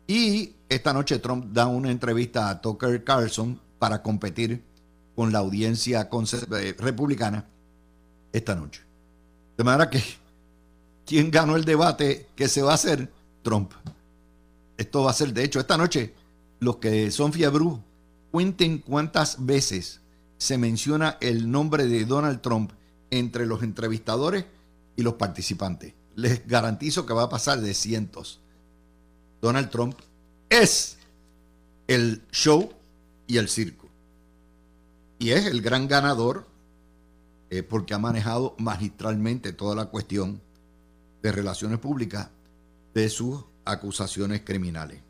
y 0.07 0.55
esta 0.69 0.93
noche 0.93 1.19
Trump 1.19 1.47
da 1.53 1.67
una 1.67 1.91
entrevista 1.91 2.49
a 2.49 2.61
Tucker 2.61 3.03
Carlson 3.03 3.61
para 3.79 4.03
competir 4.03 4.63
con 5.17 5.33
la 5.33 5.41
audiencia 5.41 6.09
eh, 6.09 6.77
republicana 6.79 7.45
esta 8.33 8.55
noche. 8.55 8.83
De 9.57 9.65
manera 9.65 9.91
que, 9.91 10.03
¿quién 11.05 11.31
ganó 11.31 11.57
el 11.57 11.65
debate 11.65 12.29
que 12.37 12.49
se 12.49 12.63
va 12.63 12.73
a 12.73 12.75
hacer? 12.75 13.13
Trump. 13.43 13.73
Esto 14.77 15.03
va 15.03 15.11
a 15.11 15.15
ser, 15.15 15.33
de 15.33 15.45
hecho, 15.45 15.59
esta 15.59 15.77
noche, 15.77 16.15
los 16.61 16.77
que 16.77 17.11
son 17.11 17.33
fiebru 17.33 17.83
cuenten 18.31 18.79
cuántas 18.79 19.45
veces 19.45 20.01
se 20.39 20.59
menciona 20.59 21.19
el 21.21 21.51
nombre 21.51 21.87
de 21.87 22.05
Donald 22.05 22.41
Trump 22.41 22.73
entre 23.11 23.47
los 23.47 23.63
entrevistadores 23.63 24.47
y 24.97 25.03
los 25.03 25.15
participantes. 25.15 25.95
Les 26.15 26.47
garantizo 26.47 27.07
que 27.07 27.13
va 27.13 27.25
a 27.25 27.29
pasar 27.29 27.61
de 27.61 27.75
cientos. 27.75 28.41
Donald 29.41 29.71
Trump 29.71 29.97
es 30.49 30.99
el 31.87 32.23
show 32.31 32.73
y 33.27 33.39
el 33.39 33.49
circo. 33.49 33.89
Y 35.19 35.31
es 35.31 35.47
el 35.47 35.61
gran 35.61 35.89
ganador 35.89 36.47
eh, 37.51 37.63
porque 37.63 37.95
ha 37.95 37.99
manejado 37.99 38.55
magistralmente 38.59 39.53
toda 39.53 39.75
la 39.75 39.87
cuestión 39.87 40.41
de 41.23 41.33
relaciones 41.33 41.79
públicas 41.79 42.29
de 42.95 43.09
sus 43.09 43.45
acusaciones 43.65 44.43
criminales. 44.43 45.01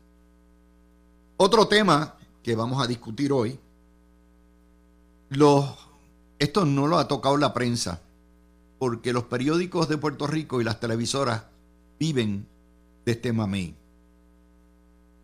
Otro 1.37 1.67
tema 1.67 2.15
que 2.43 2.55
vamos 2.55 2.83
a 2.83 2.87
discutir 2.87 3.31
hoy. 3.31 3.59
Esto 6.39 6.65
no 6.65 6.87
lo 6.87 6.97
ha 6.97 7.07
tocado 7.07 7.37
la 7.37 7.53
prensa, 7.53 8.01
porque 8.79 9.13
los 9.13 9.25
periódicos 9.25 9.87
de 9.87 9.97
Puerto 9.97 10.27
Rico 10.27 10.59
y 10.59 10.63
las 10.63 10.79
televisoras 10.79 11.43
viven 11.99 12.47
de 13.05 13.11
este 13.11 13.31
mamey. 13.31 13.75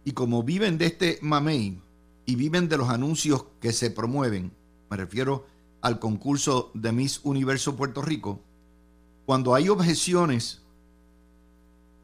Y 0.06 0.12
como 0.12 0.44
viven 0.44 0.78
de 0.78 0.86
este 0.86 1.20
mamey 1.22 1.82
y 2.26 2.36
viven 2.36 2.70
de 2.70 2.78
los 2.78 2.90
anuncios 2.90 3.46
que 3.60 3.74
se 3.74 3.90
promueven, 3.92 4.54
me 4.90 4.98
refiero 4.98 5.46
al 5.82 6.00
concurso 6.00 6.72
de 6.74 6.92
Miss 6.92 7.20
Universo 7.24 7.76
Puerto 7.76 8.02
Rico, 8.02 8.40
cuando 9.26 9.56
hay 9.56 9.70
objeciones 9.70 10.62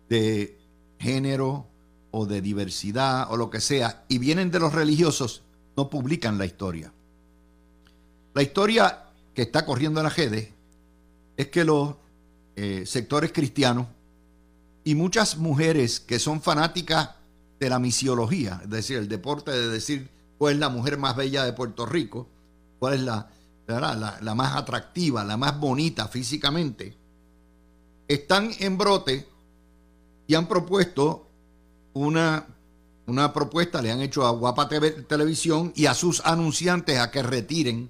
de 0.10 0.60
género, 1.00 1.68
o 2.16 2.28
de 2.28 2.42
diversidad 2.42 3.28
o 3.32 3.38
lo 3.38 3.50
que 3.50 3.60
sea 3.60 4.06
y 4.08 4.20
vienen 4.20 4.52
de 4.52 4.60
los 4.60 4.72
religiosos, 4.72 5.42
no 5.76 5.90
publican 5.90 6.38
la 6.38 6.46
historia. 6.46 6.94
La 8.36 8.44
historia 8.44 9.06
que 9.34 9.42
está 9.42 9.66
corriendo 9.66 10.00
en 10.00 10.04
la 10.04 10.12
GEDE 10.12 10.54
es 11.36 11.48
que 11.48 11.64
los 11.64 11.96
eh, 12.56 12.84
sectores 12.86 13.32
cristianos 13.32 13.88
y 14.84 14.94
muchas 14.94 15.38
mujeres 15.38 16.00
que 16.00 16.20
son 16.20 16.40
fanáticas 16.40 17.10
de 17.60 17.70
la 17.70 17.80
misiología, 17.80 18.60
es 18.64 18.70
decir, 18.70 18.98
el 18.98 19.08
deporte 19.08 19.50
de 19.50 19.70
decir 19.70 20.08
cuál 20.38 20.54
es 20.54 20.60
la 20.60 20.70
mujer 20.70 21.00
más 21.00 21.16
bella 21.16 21.44
de 21.44 21.54
Puerto 21.54 21.88
Rico, 21.88 22.28
cuál 22.78 22.94
es 22.94 23.02
la, 23.02 23.28
la, 23.66 24.20
la 24.22 24.36
más 24.36 24.56
atractiva, 24.56 25.24
la 25.24 25.36
más 25.36 25.60
bonita 25.60 26.08
físicamente, 26.08 26.96
están 28.08 28.52
en 28.60 28.78
brote 28.78 29.28
y 30.28 30.36
han 30.36 30.48
propuesto 30.48 31.23
una, 31.94 32.48
una 33.08 33.34
propuesta, 33.34 33.82
le 33.82 33.92
han 33.92 34.02
hecho 34.02 34.26
a 34.26 34.32
Guapa 34.32 34.68
Televisión 34.68 35.72
y 35.76 35.86
a 35.86 35.94
sus 35.94 36.22
anunciantes 36.26 37.00
a 37.00 37.12
que 37.12 37.24
retiren 37.24 37.90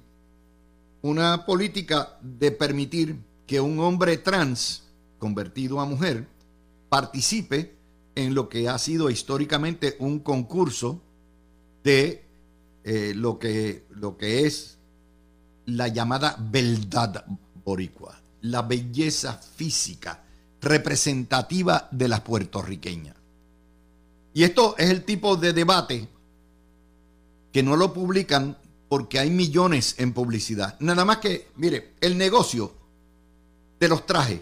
una 1.02 1.46
política 1.46 2.18
de 2.22 2.52
permitir 2.52 3.20
que 3.46 3.60
un 3.60 3.80
hombre 3.80 4.18
trans 4.18 4.84
convertido 5.20 5.80
a 5.80 5.86
mujer 5.86 6.28
participe 6.90 7.76
en 8.16 8.36
lo 8.36 8.50
que 8.50 8.70
ha 8.70 8.78
sido 8.78 9.10
históricamente 9.10 9.96
un 10.00 10.20
concurso 10.20 11.02
de 11.84 12.24
eh, 12.84 13.14
lo, 13.16 13.40
que, 13.40 13.86
lo 13.90 14.18
que 14.18 14.46
es 14.46 14.78
la 15.66 15.88
llamada 15.88 16.38
beldad 16.40 17.26
boricua, 17.64 18.20
la 18.42 18.62
belleza 18.62 19.34
física 19.34 20.24
representativa 20.62 21.88
de 21.92 22.08
las 22.08 22.22
puertorriqueñas. 22.22 23.16
Y 24.34 24.44
esto 24.44 24.76
es 24.78 24.90
el 24.90 25.04
tipo 25.04 25.36
de 25.36 25.54
debate 25.54 26.08
que 27.52 27.64
no 27.64 27.76
lo 27.76 27.94
publican 27.94 28.58
porque 28.90 29.20
hay 29.20 29.30
millones 29.30 29.96
en 29.98 30.14
publicidad. 30.14 30.76
Nada 30.80 31.06
más 31.06 31.18
que, 31.18 31.50
mire, 31.56 31.94
el 32.02 32.18
negocio 32.18 32.74
de 33.80 33.88
los 33.88 34.06
trajes 34.06 34.42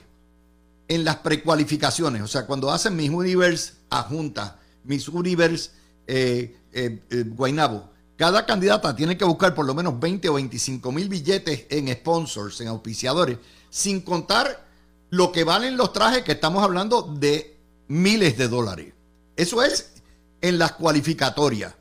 en 0.87 1.05
las 1.05 1.17
precualificaciones, 1.17 2.21
o 2.21 2.27
sea, 2.27 2.45
cuando 2.45 2.71
hacen 2.71 2.95
Miss 2.95 3.09
Universe 3.09 3.73
a 3.89 4.03
Junta, 4.03 4.59
Miss 4.83 5.07
Universe 5.07 5.71
eh, 6.07 6.57
eh, 6.73 7.01
eh, 7.09 7.23
Guainabo, 7.27 7.89
cada 8.17 8.45
candidata 8.45 8.95
tiene 8.95 9.17
que 9.17 9.25
buscar 9.25 9.55
por 9.55 9.65
lo 9.65 9.73
menos 9.73 9.99
20 9.99 10.29
o 10.29 10.33
25 10.33 10.91
mil 10.91 11.09
billetes 11.09 11.65
en 11.69 11.91
sponsors, 11.93 12.61
en 12.61 12.67
auspiciadores, 12.67 13.37
sin 13.69 14.01
contar 14.01 14.67
lo 15.09 15.31
que 15.31 15.43
valen 15.43 15.77
los 15.77 15.91
trajes, 15.93 16.23
que 16.23 16.33
estamos 16.33 16.63
hablando 16.63 17.01
de 17.01 17.57
miles 17.87 18.37
de 18.37 18.47
dólares. 18.47 18.93
Eso 19.41 19.63
es 19.63 19.93
en 20.39 20.59
las 20.59 20.73
cualificatorias. 20.73 21.73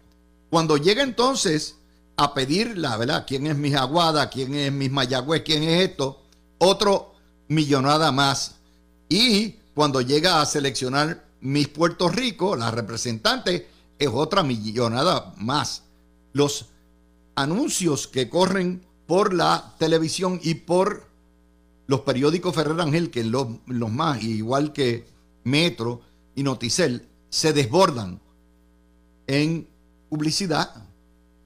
Cuando 0.49 0.79
llega 0.79 1.03
entonces 1.03 1.77
a 2.16 2.33
pedir 2.33 2.79
la 2.79 2.96
verdad, 2.96 3.27
quién 3.29 3.46
es 3.46 3.55
mi 3.55 3.75
Aguada, 3.75 4.31
quién 4.31 4.55
es 4.55 4.73
mi 4.73 4.88
Mayagüez, 4.88 5.42
quién 5.42 5.64
es 5.64 5.90
esto, 5.90 6.23
otro 6.57 7.16
millonada 7.49 8.12
más. 8.12 8.55
Y 9.11 9.57
cuando 9.75 10.01
llega 10.01 10.40
a 10.40 10.46
seleccionar 10.46 11.23
mis 11.42 11.68
Puerto 11.68 12.09
Rico, 12.09 12.57
la 12.57 12.70
representante, 12.70 13.68
es 13.99 14.09
otra 14.11 14.42
millonada 14.42 15.35
más. 15.37 15.83
Los 16.33 16.64
anuncios 17.35 18.09
que 18.09 18.31
corren 18.31 18.87
por 19.07 19.35
la 19.35 19.75
televisión 19.79 20.40
y 20.42 20.55
por 20.55 21.11
los 21.87 22.01
periódicos 22.01 22.55
Ferrer 22.55 22.81
Ángel, 22.81 23.11
que 23.11 23.23
los, 23.23 23.49
los 23.66 23.92
más, 23.92 24.23
igual 24.23 24.73
que 24.73 25.07
Metro 25.44 26.01
y 26.35 26.42
Noticel, 26.42 27.10
se 27.30 27.52
desbordan 27.52 28.20
en 29.26 29.68
publicidad 30.08 30.84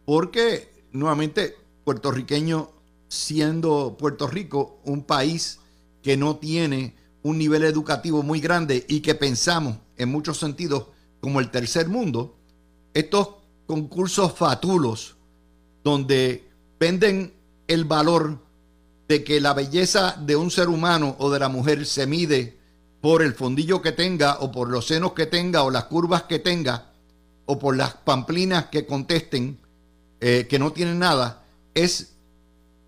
porque 0.04 0.72
nuevamente 0.92 1.54
puertorriqueño 1.84 2.70
siendo 3.08 3.96
Puerto 3.98 4.26
Rico 4.26 4.80
un 4.84 5.04
país 5.04 5.60
que 6.02 6.16
no 6.16 6.36
tiene 6.36 6.94
un 7.22 7.38
nivel 7.38 7.64
educativo 7.64 8.22
muy 8.22 8.40
grande 8.40 8.84
y 8.88 9.00
que 9.00 9.14
pensamos 9.14 9.76
en 9.96 10.10
muchos 10.10 10.38
sentidos 10.38 10.86
como 11.20 11.40
el 11.40 11.50
tercer 11.50 11.88
mundo, 11.88 12.36
estos 12.92 13.28
concursos 13.66 14.32
fatulos 14.32 15.16
donde 15.82 16.48
venden 16.78 17.32
el 17.66 17.84
valor 17.84 18.38
de 19.08 19.24
que 19.24 19.40
la 19.40 19.54
belleza 19.54 20.16
de 20.20 20.36
un 20.36 20.50
ser 20.50 20.68
humano 20.68 21.16
o 21.18 21.30
de 21.30 21.38
la 21.38 21.48
mujer 21.48 21.86
se 21.86 22.06
mide 22.06 22.58
por 23.04 23.20
el 23.20 23.34
fondillo 23.34 23.82
que 23.82 23.92
tenga 23.92 24.38
o 24.40 24.50
por 24.50 24.70
los 24.70 24.86
senos 24.86 25.12
que 25.12 25.26
tenga 25.26 25.62
o 25.62 25.70
las 25.70 25.84
curvas 25.84 26.22
que 26.22 26.38
tenga 26.38 26.86
o 27.44 27.58
por 27.58 27.76
las 27.76 27.92
pamplinas 27.92 28.68
que 28.68 28.86
contesten 28.86 29.58
eh, 30.22 30.46
que 30.48 30.58
no 30.58 30.72
tienen 30.72 31.00
nada, 31.00 31.44
es 31.74 32.14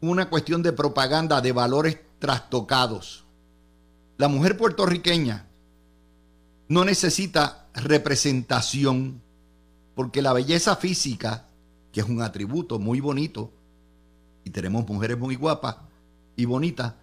una 0.00 0.30
cuestión 0.30 0.62
de 0.62 0.72
propaganda 0.72 1.42
de 1.42 1.52
valores 1.52 1.98
trastocados. 2.18 3.26
La 4.16 4.28
mujer 4.28 4.56
puertorriqueña 4.56 5.48
no 6.68 6.86
necesita 6.86 7.66
representación 7.74 9.20
porque 9.94 10.22
la 10.22 10.32
belleza 10.32 10.76
física, 10.76 11.44
que 11.92 12.00
es 12.00 12.08
un 12.08 12.22
atributo 12.22 12.78
muy 12.78 13.00
bonito, 13.00 13.52
y 14.44 14.48
tenemos 14.48 14.88
mujeres 14.88 15.18
muy 15.18 15.36
guapas 15.36 15.76
y 16.36 16.46
bonitas, 16.46 16.94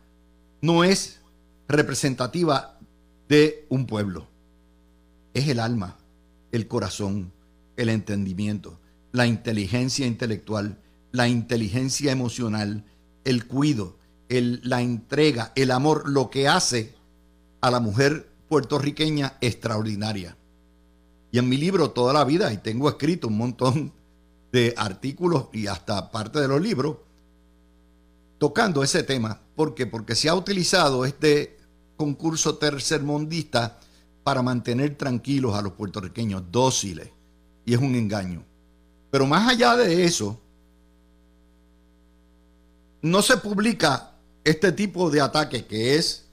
no 0.61 0.83
es 0.83 1.19
representativa 1.67 2.72
de 3.27 3.65
un 3.69 3.85
pueblo. 3.85 4.27
Es 5.33 5.47
el 5.47 5.59
alma, 5.59 5.97
el 6.51 6.67
corazón, 6.67 7.31
el 7.77 7.89
entendimiento, 7.89 8.79
la 9.11 9.27
inteligencia 9.27 10.05
intelectual, 10.05 10.77
la 11.11 11.27
inteligencia 11.27 12.11
emocional, 12.11 12.85
el 13.23 13.45
cuido, 13.45 13.97
el, 14.29 14.61
la 14.63 14.81
entrega, 14.81 15.51
el 15.55 15.71
amor, 15.71 16.09
lo 16.09 16.29
que 16.29 16.47
hace 16.47 16.93
a 17.61 17.71
la 17.71 17.79
mujer 17.79 18.29
puertorriqueña 18.49 19.37
extraordinaria. 19.41 20.37
Y 21.31 21.39
en 21.39 21.49
mi 21.49 21.57
libro 21.57 21.91
toda 21.91 22.13
la 22.13 22.25
vida, 22.25 22.53
y 22.53 22.57
tengo 22.57 22.89
escrito 22.89 23.27
un 23.27 23.37
montón 23.37 23.93
de 24.51 24.73
artículos 24.77 25.47
y 25.51 25.67
hasta 25.67 26.11
parte 26.11 26.39
de 26.39 26.47
los 26.47 26.61
libros, 26.61 26.97
tocando 28.37 28.83
ese 28.83 29.03
tema. 29.03 29.41
¿Por 29.55 29.73
qué? 29.73 29.87
Porque 29.87 30.15
se 30.15 30.29
ha 30.29 30.35
utilizado 30.35 31.05
este 31.05 31.57
concurso 31.95 32.55
tercermundista 32.55 33.79
para 34.23 34.41
mantener 34.41 34.95
tranquilos 34.95 35.55
a 35.55 35.61
los 35.61 35.73
puertorriqueños, 35.73 36.43
dóciles. 36.51 37.09
Y 37.65 37.73
es 37.73 37.79
un 37.79 37.95
engaño. 37.95 38.43
Pero 39.11 39.25
más 39.25 39.49
allá 39.49 39.75
de 39.75 40.05
eso, 40.05 40.39
no 43.01 43.21
se 43.21 43.37
publica 43.37 44.11
este 44.43 44.71
tipo 44.71 45.09
de 45.09 45.21
ataque 45.21 45.65
que 45.65 45.95
es, 45.95 46.25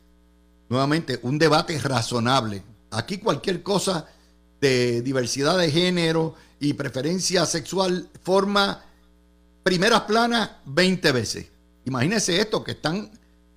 nuevamente, 0.69 1.19
un 1.23 1.39
debate 1.39 1.79
razonable. 1.79 2.63
Aquí 2.91 3.19
cualquier 3.19 3.63
cosa 3.63 4.07
de 4.61 5.03
diversidad 5.03 5.59
de 5.59 5.71
género 5.71 6.35
y 6.59 6.75
preferencia 6.75 7.47
sexual 7.47 8.09
forma 8.23 8.85
primeras 9.63 10.03
planas 10.03 10.51
20 10.67 11.13
veces. 11.13 11.47
Imagínense 11.85 12.41
esto, 12.41 12.63
que 12.63 12.73
están 12.73 13.11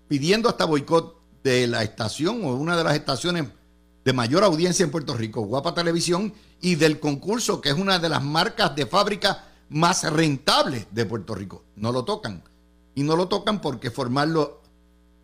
pidiendo 0.07 0.49
hasta 0.49 0.65
boicot 0.65 1.22
de 1.43 1.67
la 1.67 1.83
estación 1.83 2.43
o 2.45 2.55
una 2.55 2.77
de 2.77 2.83
las 2.83 2.95
estaciones 2.95 3.45
de 4.03 4.13
mayor 4.13 4.43
audiencia 4.43 4.83
en 4.83 4.91
Puerto 4.91 5.13
Rico, 5.13 5.41
Guapa 5.41 5.73
Televisión, 5.73 6.33
y 6.61 6.75
del 6.75 6.99
concurso, 6.99 7.61
que 7.61 7.69
es 7.69 7.75
una 7.75 7.99
de 7.99 8.09
las 8.09 8.23
marcas 8.23 8.75
de 8.75 8.85
fábrica 8.85 9.45
más 9.69 10.03
rentables 10.11 10.87
de 10.91 11.05
Puerto 11.05 11.35
Rico. 11.35 11.63
No 11.75 11.91
lo 11.91 12.03
tocan. 12.05 12.43
Y 12.95 13.03
no 13.03 13.15
lo 13.15 13.27
tocan 13.27 13.59
porque 13.59 13.91
formarlo 13.91 14.61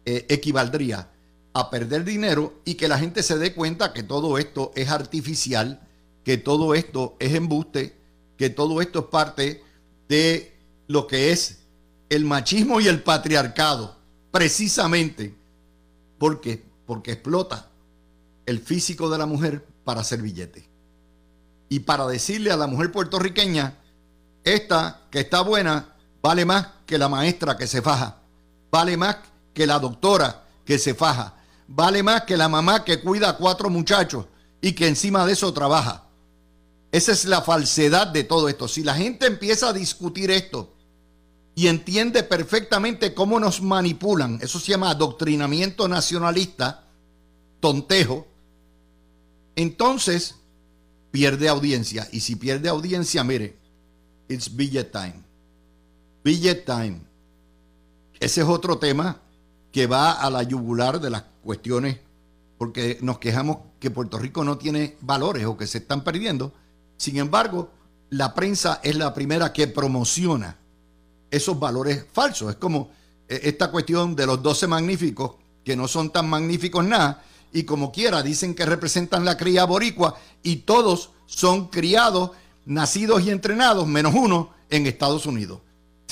eh, 0.05 0.25
equivaldría 0.29 1.09
a 1.53 1.69
perder 1.69 2.03
dinero 2.03 2.61
y 2.65 2.75
que 2.75 2.87
la 2.87 2.97
gente 2.97 3.23
se 3.23 3.37
dé 3.37 3.53
cuenta 3.53 3.93
que 3.93 4.03
todo 4.03 4.37
esto 4.37 4.71
es 4.75 4.89
artificial, 4.89 5.81
que 6.23 6.37
todo 6.37 6.73
esto 6.73 7.15
es 7.19 7.33
embuste, 7.33 7.97
que 8.37 8.49
todo 8.49 8.81
esto 8.81 8.99
es 8.99 9.05
parte 9.05 9.63
de 10.07 10.57
lo 10.87 11.07
que 11.07 11.31
es 11.31 11.59
el 12.09 12.25
machismo 12.25 12.81
y 12.81 12.87
el 12.87 13.03
patriarcado, 13.03 13.97
precisamente 14.31 15.38
porque 16.19 16.69
porque 16.89 17.11
explota 17.11 17.67
el 18.47 18.61
físico 18.61 19.11
de 19.11 19.19
la 19.19 19.27
mujer 19.27 19.63
para 19.83 20.01
hacer 20.01 20.23
billete. 20.23 20.67
Y 21.69 21.81
para 21.81 22.07
decirle 22.07 22.51
a 22.51 22.57
la 22.57 22.65
mujer 22.65 22.91
puertorriqueña, 22.91 23.77
esta 24.43 25.01
que 25.11 25.19
está 25.19 25.41
buena, 25.41 25.93
vale 26.19 26.45
más 26.45 26.67
que 26.87 26.97
la 26.97 27.07
maestra 27.07 27.57
que 27.57 27.67
se 27.67 27.83
faja, 27.83 28.17
vale 28.71 28.97
más 28.97 29.17
que 29.53 29.67
la 29.67 29.77
doctora 29.77 30.47
que 30.65 30.79
se 30.79 30.95
faja, 30.95 31.35
vale 31.67 32.01
más 32.01 32.23
que 32.23 32.37
la 32.37 32.49
mamá 32.49 32.83
que 32.83 32.99
cuida 33.01 33.29
a 33.29 33.37
cuatro 33.37 33.69
muchachos 33.69 34.25
y 34.59 34.71
que 34.71 34.87
encima 34.87 35.27
de 35.27 35.33
eso 35.33 35.53
trabaja. 35.53 36.05
Esa 36.91 37.11
es 37.11 37.25
la 37.25 37.43
falsedad 37.43 38.07
de 38.07 38.23
todo 38.23 38.49
esto. 38.49 38.67
Si 38.67 38.81
la 38.81 38.95
gente 38.95 39.27
empieza 39.27 39.69
a 39.69 39.73
discutir 39.73 40.31
esto 40.31 40.73
y 41.55 41.67
entiende 41.67 42.23
perfectamente 42.23 43.13
cómo 43.13 43.39
nos 43.39 43.61
manipulan, 43.61 44.39
eso 44.41 44.59
se 44.59 44.71
llama 44.71 44.91
adoctrinamiento 44.91 45.87
nacionalista, 45.87 46.85
tontejo, 47.59 48.27
entonces 49.55 50.35
pierde 51.11 51.49
audiencia. 51.49 52.07
Y 52.11 52.21
si 52.21 52.35
pierde 52.35 52.69
audiencia, 52.69 53.23
mire, 53.23 53.57
it's 54.27 54.55
billet 54.55 54.91
time. 54.91 55.21
Billet 56.23 56.65
time. 56.65 57.01
Ese 58.19 58.41
es 58.41 58.47
otro 58.47 58.77
tema 58.77 59.21
que 59.71 59.87
va 59.87 60.13
a 60.13 60.29
la 60.29 60.43
yugular 60.43 60.99
de 60.99 61.09
las 61.09 61.23
cuestiones, 61.43 61.99
porque 62.57 62.97
nos 63.01 63.19
quejamos 63.19 63.57
que 63.79 63.91
Puerto 63.91 64.17
Rico 64.17 64.43
no 64.43 64.57
tiene 64.57 64.97
valores 65.01 65.45
o 65.45 65.57
que 65.57 65.67
se 65.67 65.79
están 65.79 66.03
perdiendo. 66.03 66.53
Sin 66.97 67.17
embargo, 67.17 67.71
la 68.09 68.33
prensa 68.33 68.79
es 68.83 68.95
la 68.95 69.13
primera 69.13 69.53
que 69.53 69.67
promociona 69.67 70.57
esos 71.31 71.59
valores 71.59 72.05
falsos. 72.11 72.51
Es 72.51 72.55
como 72.57 72.91
eh, 73.27 73.41
esta 73.43 73.71
cuestión 73.71 74.15
de 74.15 74.25
los 74.25 74.41
12 74.41 74.67
magníficos, 74.67 75.35
que 75.63 75.75
no 75.75 75.87
son 75.87 76.11
tan 76.11 76.29
magníficos 76.29 76.83
nada, 76.83 77.23
y 77.51 77.63
como 77.63 77.91
quiera 77.91 78.21
dicen 78.21 78.55
que 78.55 78.65
representan 78.65 79.25
la 79.25 79.37
cría 79.37 79.65
boricua 79.65 80.17
y 80.43 80.57
todos 80.57 81.11
son 81.25 81.67
criados, 81.67 82.31
nacidos 82.65 83.23
y 83.23 83.31
entrenados, 83.31 83.87
menos 83.87 84.13
uno, 84.15 84.51
en 84.69 84.85
Estados 84.85 85.25
Unidos. 85.25 85.59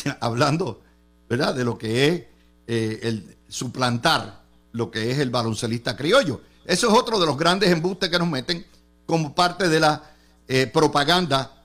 Hablando, 0.19 0.82
¿verdad?, 1.30 1.53
de 1.56 1.63
lo 1.63 1.77
que 1.77 2.08
es 2.08 2.23
eh, 2.67 2.99
el 3.03 3.38
suplantar 3.47 4.41
lo 4.73 4.91
que 4.91 5.12
es 5.12 5.19
el 5.19 5.30
baloncelista 5.30 5.95
criollo. 5.95 6.41
Eso 6.65 6.88
es 6.88 6.93
otro 6.93 7.19
de 7.19 7.25
los 7.25 7.38
grandes 7.38 7.71
embustes 7.71 8.10
que 8.10 8.19
nos 8.19 8.27
meten 8.27 8.65
como 9.06 9.34
parte 9.34 9.69
de 9.69 9.80
la 9.80 10.03
eh, 10.47 10.67
propaganda, 10.67 11.63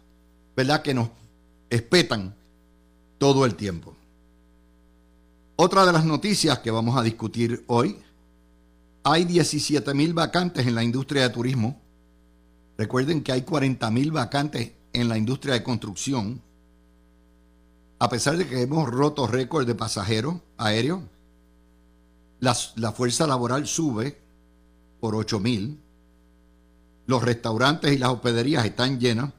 ¿verdad?, 0.56 0.82
que 0.82 0.94
nos 0.94 1.08
espetan 1.68 2.34
todo 3.22 3.46
el 3.46 3.54
tiempo. 3.54 3.94
Otra 5.54 5.86
de 5.86 5.92
las 5.92 6.04
noticias 6.04 6.58
que 6.58 6.72
vamos 6.72 6.98
a 6.98 7.04
discutir 7.04 7.62
hoy 7.68 7.96
hay 9.04 9.24
17 9.24 9.94
mil 9.94 10.12
vacantes 10.12 10.66
en 10.66 10.74
la 10.74 10.82
industria 10.82 11.22
de 11.22 11.28
turismo. 11.28 11.80
Recuerden 12.76 13.22
que 13.22 13.30
hay 13.30 13.42
40 13.42 13.88
mil 13.92 14.10
vacantes 14.10 14.72
en 14.92 15.08
la 15.08 15.16
industria 15.16 15.54
de 15.54 15.62
construcción. 15.62 16.42
A 18.00 18.08
pesar 18.08 18.36
de 18.36 18.48
que 18.48 18.60
hemos 18.60 18.90
roto 18.90 19.28
récord 19.28 19.68
de 19.68 19.76
pasajeros 19.76 20.40
aéreos, 20.56 21.02
la, 22.40 22.54
fuerza 22.90 23.28
laboral 23.28 23.68
sube 23.68 24.18
por 24.98 25.14
8 25.14 25.38
mil. 25.38 25.78
Los 27.06 27.22
restaurantes 27.22 27.92
y 27.92 27.98
las 27.98 28.08
hospederías 28.08 28.64
están 28.64 28.98
llenas. 28.98 29.32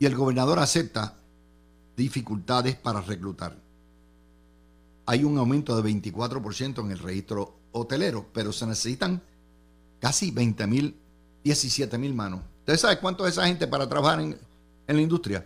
Y 0.00 0.06
el 0.06 0.16
gobernador 0.16 0.58
acepta 0.58 1.17
dificultades 1.98 2.76
para 2.76 3.00
reclutar. 3.00 3.56
Hay 5.04 5.24
un 5.24 5.36
aumento 5.36 5.80
de 5.80 5.90
24% 5.90 6.84
en 6.84 6.90
el 6.92 6.98
registro 6.98 7.58
hotelero, 7.72 8.26
pero 8.32 8.52
se 8.52 8.66
necesitan 8.66 9.20
casi 9.98 10.30
20 10.30 10.66
mil, 10.68 10.96
17 11.42 11.98
mil 11.98 12.14
manos. 12.14 12.40
¿Ustedes 12.60 12.82
saben 12.82 12.98
cuánto 13.00 13.26
es 13.26 13.32
esa 13.32 13.46
gente 13.46 13.66
para 13.66 13.88
trabajar 13.88 14.20
en, 14.20 14.38
la 14.86 15.00
industria? 15.00 15.44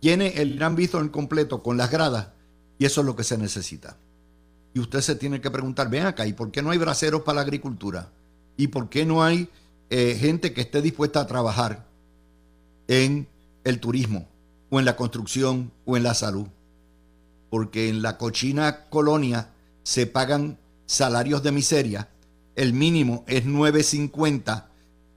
Tiene 0.00 0.28
el 0.40 0.56
Gran 0.56 0.76
Bistro 0.76 1.10
completo 1.10 1.62
con 1.62 1.76
las 1.76 1.90
gradas 1.90 2.28
y 2.78 2.84
eso 2.84 3.00
es 3.00 3.06
lo 3.06 3.16
que 3.16 3.24
se 3.24 3.36
necesita. 3.36 3.96
Y 4.74 4.78
usted 4.78 5.00
se 5.00 5.16
tiene 5.16 5.40
que 5.40 5.50
preguntar, 5.50 5.90
ven 5.90 6.06
acá, 6.06 6.26
¿y 6.26 6.32
por 6.32 6.52
qué 6.52 6.62
no 6.62 6.70
hay 6.70 6.78
braceros 6.78 7.22
para 7.22 7.36
la 7.36 7.42
agricultura? 7.42 8.12
¿Y 8.56 8.68
por 8.68 8.88
qué 8.88 9.04
no 9.04 9.24
hay 9.24 9.48
eh, 9.90 10.16
gente 10.20 10.52
que 10.52 10.60
esté 10.60 10.80
dispuesta 10.80 11.20
a 11.20 11.26
trabajar 11.26 11.86
en 12.86 13.26
el 13.64 13.80
turismo 13.80 14.28
o 14.70 14.78
en 14.78 14.84
la 14.84 14.96
construcción 14.96 15.72
o 15.84 15.96
en 15.96 16.02
la 16.02 16.14
salud? 16.14 16.46
Porque 17.50 17.88
en 17.88 18.02
la 18.02 18.18
cochina 18.18 18.88
colonia 18.88 19.50
se 19.82 20.06
pagan 20.06 20.58
salarios 20.86 21.42
de 21.42 21.52
miseria, 21.52 22.08
el 22.56 22.72
mínimo 22.72 23.24
es 23.26 23.46
9.50. 23.46 24.66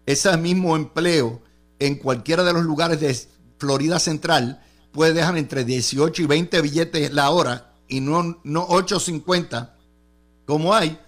Ese 0.06 0.38
mismo 0.38 0.76
empleo 0.76 1.42
en 1.80 1.96
cualquiera 1.96 2.44
de 2.44 2.54
los 2.54 2.64
lugares 2.64 3.00
de 3.00 3.18
Florida 3.58 4.00
Central 4.00 4.62
puede 4.92 5.14
dejar 5.14 5.38
entre 5.38 5.66
18 5.66 6.22
y 6.22 6.26
20 6.26 6.62
billetes 6.62 7.12
la 7.12 7.32
hora 7.32 7.74
y 7.88 8.00
no, 8.00 8.40
no 8.44 8.68
8.50 8.68 9.72
como 10.46 10.74
hay. 10.74 11.00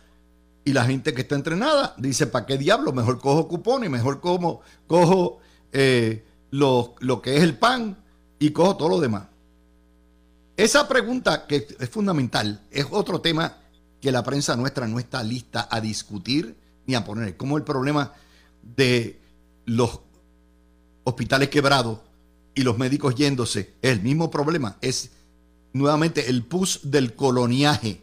Y 0.65 0.73
la 0.73 0.85
gente 0.85 1.13
que 1.13 1.21
está 1.21 1.35
entrenada 1.35 1.93
dice, 1.97 2.27
¿para 2.27 2.45
qué 2.45 2.57
diablo? 2.57 2.93
Mejor 2.93 3.19
cojo 3.19 3.47
cupones, 3.47 3.89
mejor 3.89 4.21
como, 4.21 4.61
cojo 4.87 5.39
eh, 5.71 6.25
lo, 6.51 6.95
lo 6.99 7.21
que 7.21 7.35
es 7.37 7.43
el 7.43 7.57
pan 7.57 8.02
y 8.39 8.51
cojo 8.51 8.77
todo 8.77 8.89
lo 8.89 8.99
demás. 8.99 9.27
Esa 10.55 10.87
pregunta 10.87 11.47
que 11.47 11.67
es 11.79 11.89
fundamental 11.89 12.61
es 12.69 12.85
otro 12.91 13.21
tema 13.21 13.57
que 13.99 14.11
la 14.11 14.23
prensa 14.23 14.55
nuestra 14.55 14.87
no 14.87 14.99
está 14.99 15.23
lista 15.23 15.67
a 15.71 15.81
discutir 15.81 16.55
ni 16.85 16.95
a 16.95 17.03
poner. 17.03 17.37
Como 17.37 17.57
el 17.57 17.63
problema 17.63 18.13
de 18.61 19.19
los 19.65 19.99
hospitales 21.03 21.49
quebrados 21.49 21.99
y 22.55 22.61
los 22.63 22.77
médicos 22.77 23.15
yéndose 23.15 23.73
el 23.81 24.01
mismo 24.01 24.29
problema. 24.29 24.77
Es 24.81 25.11
nuevamente 25.73 26.29
el 26.29 26.43
pus 26.43 26.81
del 26.83 27.15
coloniaje. 27.15 28.01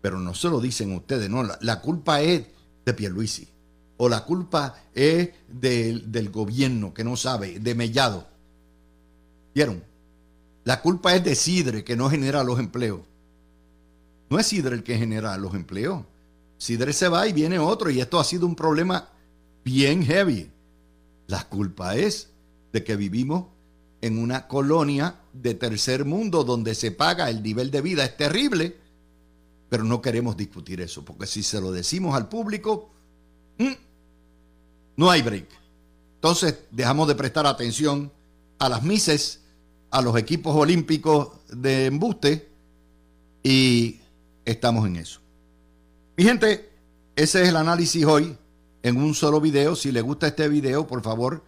Pero 0.00 0.18
no 0.18 0.34
se 0.34 0.48
lo 0.48 0.60
dicen 0.60 0.92
ustedes, 0.94 1.30
no. 1.30 1.42
La, 1.60 1.80
culpa 1.80 2.20
es 2.20 2.44
de 2.84 2.94
Pierluisi. 2.94 3.48
O 3.96 4.08
la 4.08 4.24
culpa 4.24 4.74
es 4.94 5.30
del 5.48 6.30
gobierno 6.30 6.92
que 6.92 7.04
no 7.04 7.16
sabe, 7.16 7.60
de 7.60 7.74
Mellado. 7.74 8.26
¿Vieron? 9.54 9.82
La 10.64 10.80
culpa 10.80 11.14
es 11.14 11.24
de 11.24 11.34
Sidre 11.34 11.84
que 11.84 11.96
no 11.96 12.08
genera 12.08 12.44
los 12.44 12.58
empleos. 12.58 13.00
No 14.30 14.38
es 14.38 14.46
Sidre 14.46 14.76
el 14.76 14.82
que 14.82 14.96
genera 14.96 15.36
los 15.36 15.54
empleos. 15.54 16.04
Sidre 16.56 16.92
se 16.92 17.08
va 17.08 17.26
y 17.26 17.32
viene 17.32 17.58
otro 17.58 17.90
y 17.90 18.00
esto 18.00 18.20
ha 18.20 18.24
sido 18.24 18.46
un 18.46 18.54
problema 18.54 19.08
bien 19.64 20.04
heavy. 20.04 20.50
La 21.26 21.48
culpa 21.48 21.96
es 21.96 22.30
de 22.72 22.84
que 22.84 22.96
vivimos 22.96 23.46
en 24.00 24.18
una 24.18 24.48
colonia 24.48 25.20
de 25.32 25.54
tercer 25.54 26.04
mundo 26.04 26.44
donde 26.44 26.74
se 26.74 26.90
paga 26.90 27.30
el 27.30 27.42
nivel 27.42 27.70
de 27.70 27.80
vida 27.80 28.04
es 28.04 28.16
terrible, 28.16 28.76
pero 29.68 29.84
no 29.84 30.02
queremos 30.02 30.36
discutir 30.36 30.80
eso, 30.80 31.04
porque 31.04 31.26
si 31.26 31.42
se 31.42 31.60
lo 31.60 31.72
decimos 31.72 32.14
al 32.14 32.28
público, 32.28 32.90
no 34.96 35.10
hay 35.10 35.22
break. 35.22 35.48
Entonces 36.16 36.58
dejamos 36.70 37.08
de 37.08 37.14
prestar 37.14 37.46
atención 37.46 38.12
a 38.58 38.68
las 38.68 38.82
mises, 38.82 39.41
a 39.92 40.00
los 40.00 40.16
equipos 40.16 40.56
olímpicos 40.56 41.28
de 41.48 41.86
embuste 41.86 42.48
y 43.42 44.00
estamos 44.44 44.86
en 44.86 44.96
eso. 44.96 45.20
Mi 46.16 46.24
gente, 46.24 46.70
ese 47.14 47.42
es 47.42 47.48
el 47.50 47.56
análisis 47.56 48.04
hoy 48.04 48.36
en 48.82 48.96
un 48.96 49.14
solo 49.14 49.40
video. 49.40 49.76
Si 49.76 49.92
les 49.92 50.02
gusta 50.02 50.26
este 50.26 50.48
video, 50.48 50.86
por 50.86 51.02
favor, 51.02 51.44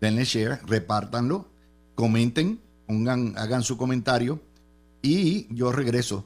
denle 0.00 0.24
share, 0.24 0.60
repártanlo, 0.64 1.48
comenten, 1.96 2.60
hagan 3.36 3.62
su 3.64 3.76
comentario 3.76 4.40
y 5.02 5.52
yo 5.52 5.72
regreso 5.72 6.24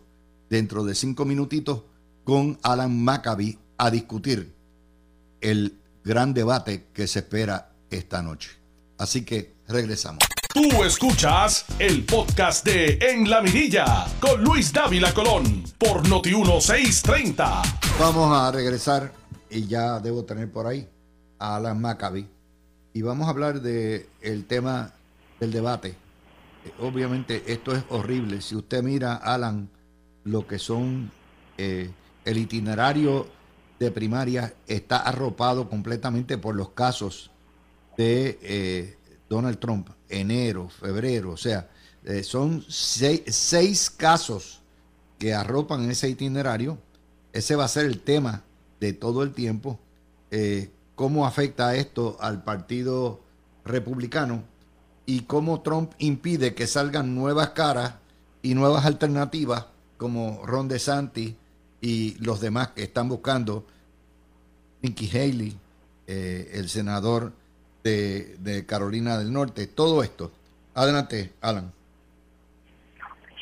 dentro 0.50 0.84
de 0.84 0.94
cinco 0.94 1.24
minutitos 1.24 1.84
con 2.24 2.58
Alan 2.62 3.02
Maccabi 3.02 3.58
a 3.78 3.90
discutir 3.90 4.54
el 5.40 5.78
gran 6.04 6.34
debate 6.34 6.88
que 6.92 7.06
se 7.06 7.20
espera 7.20 7.72
esta 7.90 8.20
noche. 8.20 8.50
Así 8.98 9.24
que 9.24 9.54
regresamos. 9.66 10.31
Tú 10.52 10.84
escuchas 10.84 11.64
el 11.78 12.04
podcast 12.04 12.66
de 12.66 12.98
En 13.00 13.30
la 13.30 13.40
Mirilla 13.40 14.06
con 14.20 14.44
Luis 14.44 14.70
Dávila 14.70 15.14
Colón 15.14 15.64
por 15.78 16.06
Noti 16.06 16.34
1630. 16.34 17.62
Vamos 17.98 18.36
a 18.36 18.52
regresar 18.52 19.12
y 19.48 19.66
ya 19.66 19.98
debo 19.98 20.24
tener 20.24 20.52
por 20.52 20.66
ahí 20.66 20.86
a 21.38 21.56
Alan 21.56 21.80
Maccabi 21.80 22.28
y 22.92 23.00
vamos 23.00 23.26
a 23.26 23.30
hablar 23.30 23.62
de 23.62 24.10
tema 24.46 24.92
del 25.40 25.52
debate. 25.52 25.88
Eh, 26.66 26.72
obviamente 26.80 27.44
esto 27.46 27.74
es 27.74 27.82
horrible. 27.88 28.42
Si 28.42 28.54
usted 28.54 28.82
mira, 28.82 29.14
Alan, 29.14 29.70
lo 30.24 30.46
que 30.46 30.58
son 30.58 31.10
eh, 31.56 31.90
el 32.26 32.36
itinerario 32.36 33.26
de 33.78 33.90
primaria 33.90 34.54
está 34.66 34.98
arropado 34.98 35.70
completamente 35.70 36.36
por 36.36 36.54
los 36.54 36.70
casos 36.70 37.30
de 37.96 38.38
eh, 38.42 38.98
Donald 39.30 39.58
Trump, 39.58 39.88
enero, 40.20 40.68
febrero, 40.68 41.32
o 41.32 41.36
sea, 41.36 41.68
son 42.22 42.64
seis, 42.68 43.22
seis 43.28 43.90
casos 43.90 44.62
que 45.22 45.34
arropan 45.34 45.88
ese 45.88 46.08
itinerario. 46.08 46.78
Ese 47.32 47.54
va 47.54 47.64
a 47.64 47.68
ser 47.68 47.86
el 47.86 48.00
tema 48.00 48.42
de 48.80 48.92
todo 48.92 49.22
el 49.22 49.32
tiempo, 49.32 49.78
eh, 50.32 50.72
cómo 50.96 51.24
afecta 51.24 51.76
esto 51.76 52.16
al 52.18 52.42
Partido 52.42 53.20
Republicano 53.64 54.42
y 55.06 55.20
cómo 55.20 55.60
Trump 55.60 55.92
impide 55.98 56.54
que 56.54 56.66
salgan 56.66 57.14
nuevas 57.14 57.50
caras 57.50 57.94
y 58.42 58.54
nuevas 58.54 58.84
alternativas 58.84 59.66
como 59.96 60.44
Ron 60.44 60.66
DeSantis 60.66 61.34
y 61.80 62.16
los 62.18 62.40
demás 62.40 62.70
que 62.70 62.82
están 62.82 63.08
buscando, 63.08 63.64
Nikki 64.82 65.08
Haley, 65.08 65.56
eh, 66.08 66.50
el 66.54 66.68
senador 66.68 67.32
de, 67.82 68.64
Carolina 68.66 69.18
del 69.18 69.32
Norte, 69.32 69.66
todo 69.66 70.02
esto. 70.02 70.30
Adelante, 70.74 71.32
Alan. 71.40 71.72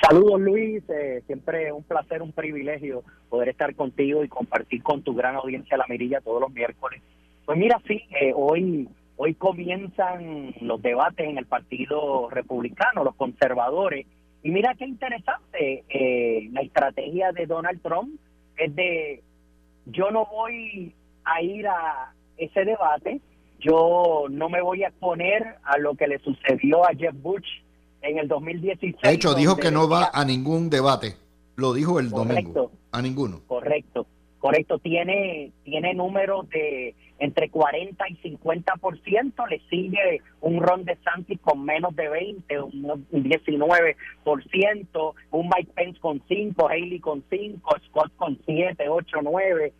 Saludos 0.02 0.40
Luis, 0.40 0.82
eh, 0.88 1.22
siempre 1.26 1.70
un 1.72 1.82
placer, 1.82 2.22
un 2.22 2.32
privilegio 2.32 3.04
poder 3.28 3.50
estar 3.50 3.74
contigo 3.74 4.24
y 4.24 4.28
compartir 4.28 4.82
con 4.82 5.02
tu 5.02 5.14
gran 5.14 5.36
audiencia 5.36 5.76
La 5.76 5.86
Mirilla 5.88 6.20
todos 6.20 6.40
los 6.40 6.50
miércoles. 6.50 7.02
Pues 7.44 7.58
mira, 7.58 7.80
sí, 7.86 8.02
eh, 8.20 8.32
hoy 8.34 8.88
hoy 9.22 9.34
comienzan 9.34 10.54
los 10.62 10.80
debates 10.80 11.28
en 11.28 11.36
el 11.36 11.44
Partido 11.44 12.30
Republicano, 12.30 13.04
los 13.04 13.14
conservadores, 13.16 14.06
y 14.42 14.50
mira 14.50 14.74
qué 14.74 14.86
interesante, 14.86 15.84
eh, 15.90 16.48
la 16.52 16.62
estrategia 16.62 17.30
de 17.32 17.44
Donald 17.44 17.82
Trump 17.82 18.18
es 18.56 18.74
de 18.74 19.22
yo 19.84 20.10
no 20.10 20.24
voy 20.24 20.94
a 21.24 21.42
ir 21.42 21.68
a 21.68 22.14
ese 22.38 22.64
debate, 22.64 23.20
yo 23.60 24.24
no 24.30 24.48
me 24.48 24.60
voy 24.60 24.82
a 24.82 24.88
exponer 24.88 25.56
a 25.62 25.78
lo 25.78 25.94
que 25.94 26.08
le 26.08 26.18
sucedió 26.18 26.84
a 26.84 26.92
Jeff 26.94 27.14
Bush 27.14 27.46
en 28.02 28.18
el 28.18 28.28
2016. 28.28 28.96
De 29.02 29.12
hecho, 29.12 29.34
dijo 29.34 29.56
que 29.56 29.70
no 29.70 29.88
va 29.88 30.10
a 30.12 30.24
ningún 30.24 30.68
debate. 30.70 31.16
Lo 31.56 31.74
dijo 31.74 32.00
el 32.00 32.10
domingo. 32.10 32.72
A 32.92 33.02
ninguno. 33.02 33.40
Correcto. 33.46 34.06
Correcto. 34.38 34.78
Tiene, 34.78 35.52
tiene 35.64 35.92
números 35.94 36.48
de 36.48 36.94
entre 37.18 37.50
40 37.50 38.08
y 38.08 38.16
50%. 38.16 39.48
Le 39.48 39.60
sigue 39.68 40.22
un 40.40 40.62
Ron 40.62 40.84
de 40.84 40.96
Santi 41.04 41.36
con 41.36 41.64
menos 41.64 41.94
de 41.94 42.08
20, 42.08 42.62
un 42.62 43.06
19%, 43.12 45.14
un 45.30 45.50
Mike 45.54 45.72
Pence 45.74 46.00
con 46.00 46.22
5, 46.26 46.68
Haley 46.68 47.00
con 47.00 47.22
5, 47.28 47.76
Scott 47.88 48.16
con 48.16 48.38
7, 48.46 48.88
8, 48.88 49.18
9. 49.22 49.72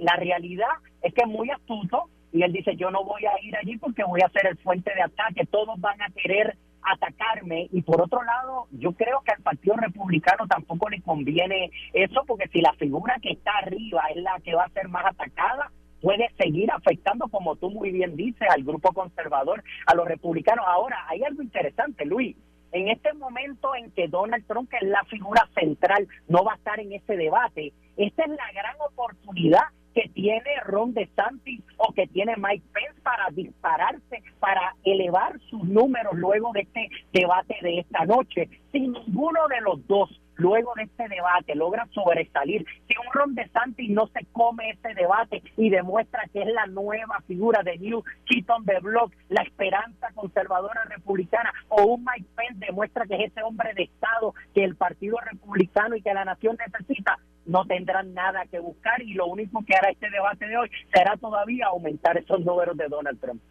la 0.00 0.16
realidad 0.16 0.66
es 1.02 1.14
que 1.14 1.22
es 1.22 1.28
muy 1.28 1.48
astuto 1.50 2.08
y 2.32 2.42
él 2.42 2.52
dice 2.52 2.76
yo 2.76 2.90
no 2.90 3.04
voy 3.04 3.24
a 3.26 3.32
ir 3.42 3.56
allí 3.56 3.76
porque 3.78 4.04
voy 4.04 4.20
a 4.22 4.28
ser 4.30 4.46
el 4.46 4.58
fuente 4.58 4.92
de 4.94 5.02
ataque. 5.02 5.46
Todos 5.46 5.80
van 5.80 6.00
a 6.02 6.10
querer 6.10 6.56
atacarme 6.82 7.68
y 7.72 7.82
por 7.82 8.00
otro 8.00 8.22
lado 8.22 8.66
yo 8.70 8.92
creo 8.92 9.20
que 9.22 9.32
al 9.32 9.42
Partido 9.42 9.76
Republicano 9.76 10.46
tampoco 10.46 10.88
le 10.88 11.02
conviene 11.02 11.70
eso 11.92 12.24
porque 12.26 12.48
si 12.48 12.60
la 12.60 12.72
figura 12.74 13.16
que 13.20 13.32
está 13.32 13.50
arriba 13.62 14.02
es 14.14 14.22
la 14.22 14.40
que 14.42 14.54
va 14.54 14.64
a 14.64 14.70
ser 14.70 14.88
más 14.88 15.04
atacada 15.06 15.70
puede 16.00 16.30
seguir 16.38 16.70
afectando 16.72 17.28
como 17.28 17.56
tú 17.56 17.70
muy 17.70 17.90
bien 17.90 18.16
dices 18.16 18.48
al 18.48 18.64
grupo 18.64 18.92
conservador 18.92 19.62
a 19.86 19.94
los 19.94 20.06
republicanos. 20.06 20.64
Ahora 20.66 21.04
hay 21.08 21.22
algo 21.22 21.42
interesante 21.42 22.06
Luis. 22.06 22.36
En 22.72 22.88
este 22.88 23.12
momento 23.14 23.74
en 23.74 23.90
que 23.90 24.08
Donald 24.08 24.46
Trump 24.46 24.70
que 24.70 24.78
es 24.78 24.88
la 24.88 25.04
figura 25.04 25.46
central 25.58 26.06
no 26.28 26.44
va 26.44 26.52
a 26.52 26.56
estar 26.56 26.78
en 26.80 26.92
ese 26.92 27.16
debate. 27.16 27.72
Esta 27.96 28.22
es 28.22 28.30
la 28.30 28.52
gran 28.54 28.76
oportunidad 28.88 29.64
que 29.94 30.08
tiene 30.14 30.50
Ron 30.64 30.94
DeSantis 30.94 31.60
o 31.76 31.92
que 31.92 32.06
tiene 32.06 32.34
Mike 32.36 32.64
Pence 32.72 33.00
para 33.02 33.28
dispararse, 33.30 34.22
para 34.38 34.74
elevar 34.84 35.38
sus 35.48 35.64
números 35.64 36.14
luego 36.14 36.52
de 36.52 36.60
este 36.60 36.88
debate 37.12 37.56
de 37.62 37.80
esta 37.80 38.04
noche. 38.04 38.48
Si 38.72 38.80
ninguno 38.80 39.48
de 39.48 39.60
los 39.60 39.86
dos 39.86 40.20
luego 40.40 40.72
de 40.74 40.84
este 40.84 41.06
debate 41.08 41.54
logra 41.54 41.86
sobresalir, 41.92 42.64
si 42.88 42.94
un 42.96 43.12
Ron 43.12 43.34
DeSantis 43.34 43.90
no 43.90 44.06
se 44.08 44.24
come 44.32 44.70
ese 44.70 44.94
debate 44.94 45.42
y 45.56 45.68
demuestra 45.68 46.22
que 46.32 46.40
es 46.42 46.48
la 46.48 46.66
nueva 46.66 47.20
figura 47.26 47.62
de 47.62 47.78
New 47.78 48.02
Keaton 48.24 48.64
de 48.64 48.80
Block, 48.80 49.12
la 49.28 49.42
esperanza 49.42 50.08
conservadora 50.14 50.84
republicana, 50.84 51.52
o 51.68 51.84
un 51.84 52.04
Mike 52.04 52.28
Pence 52.34 52.66
demuestra 52.66 53.04
que 53.06 53.16
es 53.16 53.30
ese 53.30 53.42
hombre 53.42 53.74
de 53.74 53.82
Estado 53.82 54.34
que 54.54 54.64
el 54.64 54.76
Partido 54.76 55.18
Republicano 55.30 55.94
y 55.94 56.02
que 56.02 56.14
la 56.14 56.24
nación 56.24 56.56
necesita, 56.58 57.18
no 57.50 57.66
tendrán 57.66 58.14
nada 58.14 58.46
que 58.46 58.60
buscar 58.60 59.02
y 59.02 59.14
lo 59.14 59.26
único 59.26 59.64
que 59.66 59.74
hará 59.74 59.90
este 59.90 60.08
debate 60.08 60.46
de 60.46 60.56
hoy 60.56 60.70
será 60.94 61.16
todavía 61.16 61.66
aumentar 61.66 62.16
esos 62.16 62.40
números 62.44 62.76
de 62.76 62.88
Donald 62.88 63.20
Trump. 63.20 63.42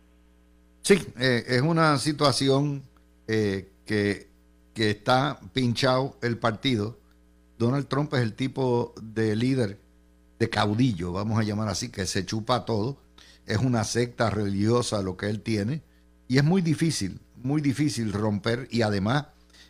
Sí, 0.82 0.98
eh, 1.20 1.44
es 1.48 1.62
una 1.62 1.98
situación 1.98 2.82
eh, 3.28 3.70
que, 3.86 4.30
que 4.74 4.92
está 4.92 5.40
pinchado 5.52 6.16
el 6.22 6.38
partido. 6.38 6.98
Donald 7.58 7.88
Trump 7.88 8.14
es 8.14 8.22
el 8.22 8.34
tipo 8.34 8.94
de 9.02 9.36
líder, 9.36 9.78
de 10.40 10.50
caudillo, 10.50 11.12
vamos 11.12 11.38
a 11.38 11.44
llamar 11.44 11.68
así, 11.68 11.92
que 11.92 12.06
se 12.06 12.26
chupa 12.26 12.64
todo. 12.64 12.98
Es 13.46 13.58
una 13.58 13.84
secta 13.84 14.30
religiosa 14.30 15.02
lo 15.02 15.18
que 15.18 15.30
él 15.30 15.42
tiene. 15.42 15.82
Y 16.30 16.38
es 16.38 16.44
muy 16.46 16.62
difícil, 16.62 17.20
muy 17.36 17.62
difícil 17.62 18.14
romper 18.14 18.70
y 18.72 18.82
además 18.82 19.26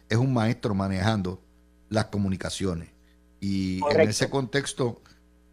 es 0.07 0.17
un 0.17 0.33
maestro 0.33 0.75
manejando 0.75 1.41
las 1.89 2.05
comunicaciones. 2.05 2.98
Y 3.41 3.79
en 3.91 4.09
ese 4.09 4.29
contexto 4.29 5.01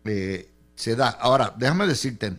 eh, 0.05 0.51
se 0.75 0.97
da. 0.97 1.09
Ahora, 1.09 1.55
déjame 1.57 1.87
decirte, 1.87 2.37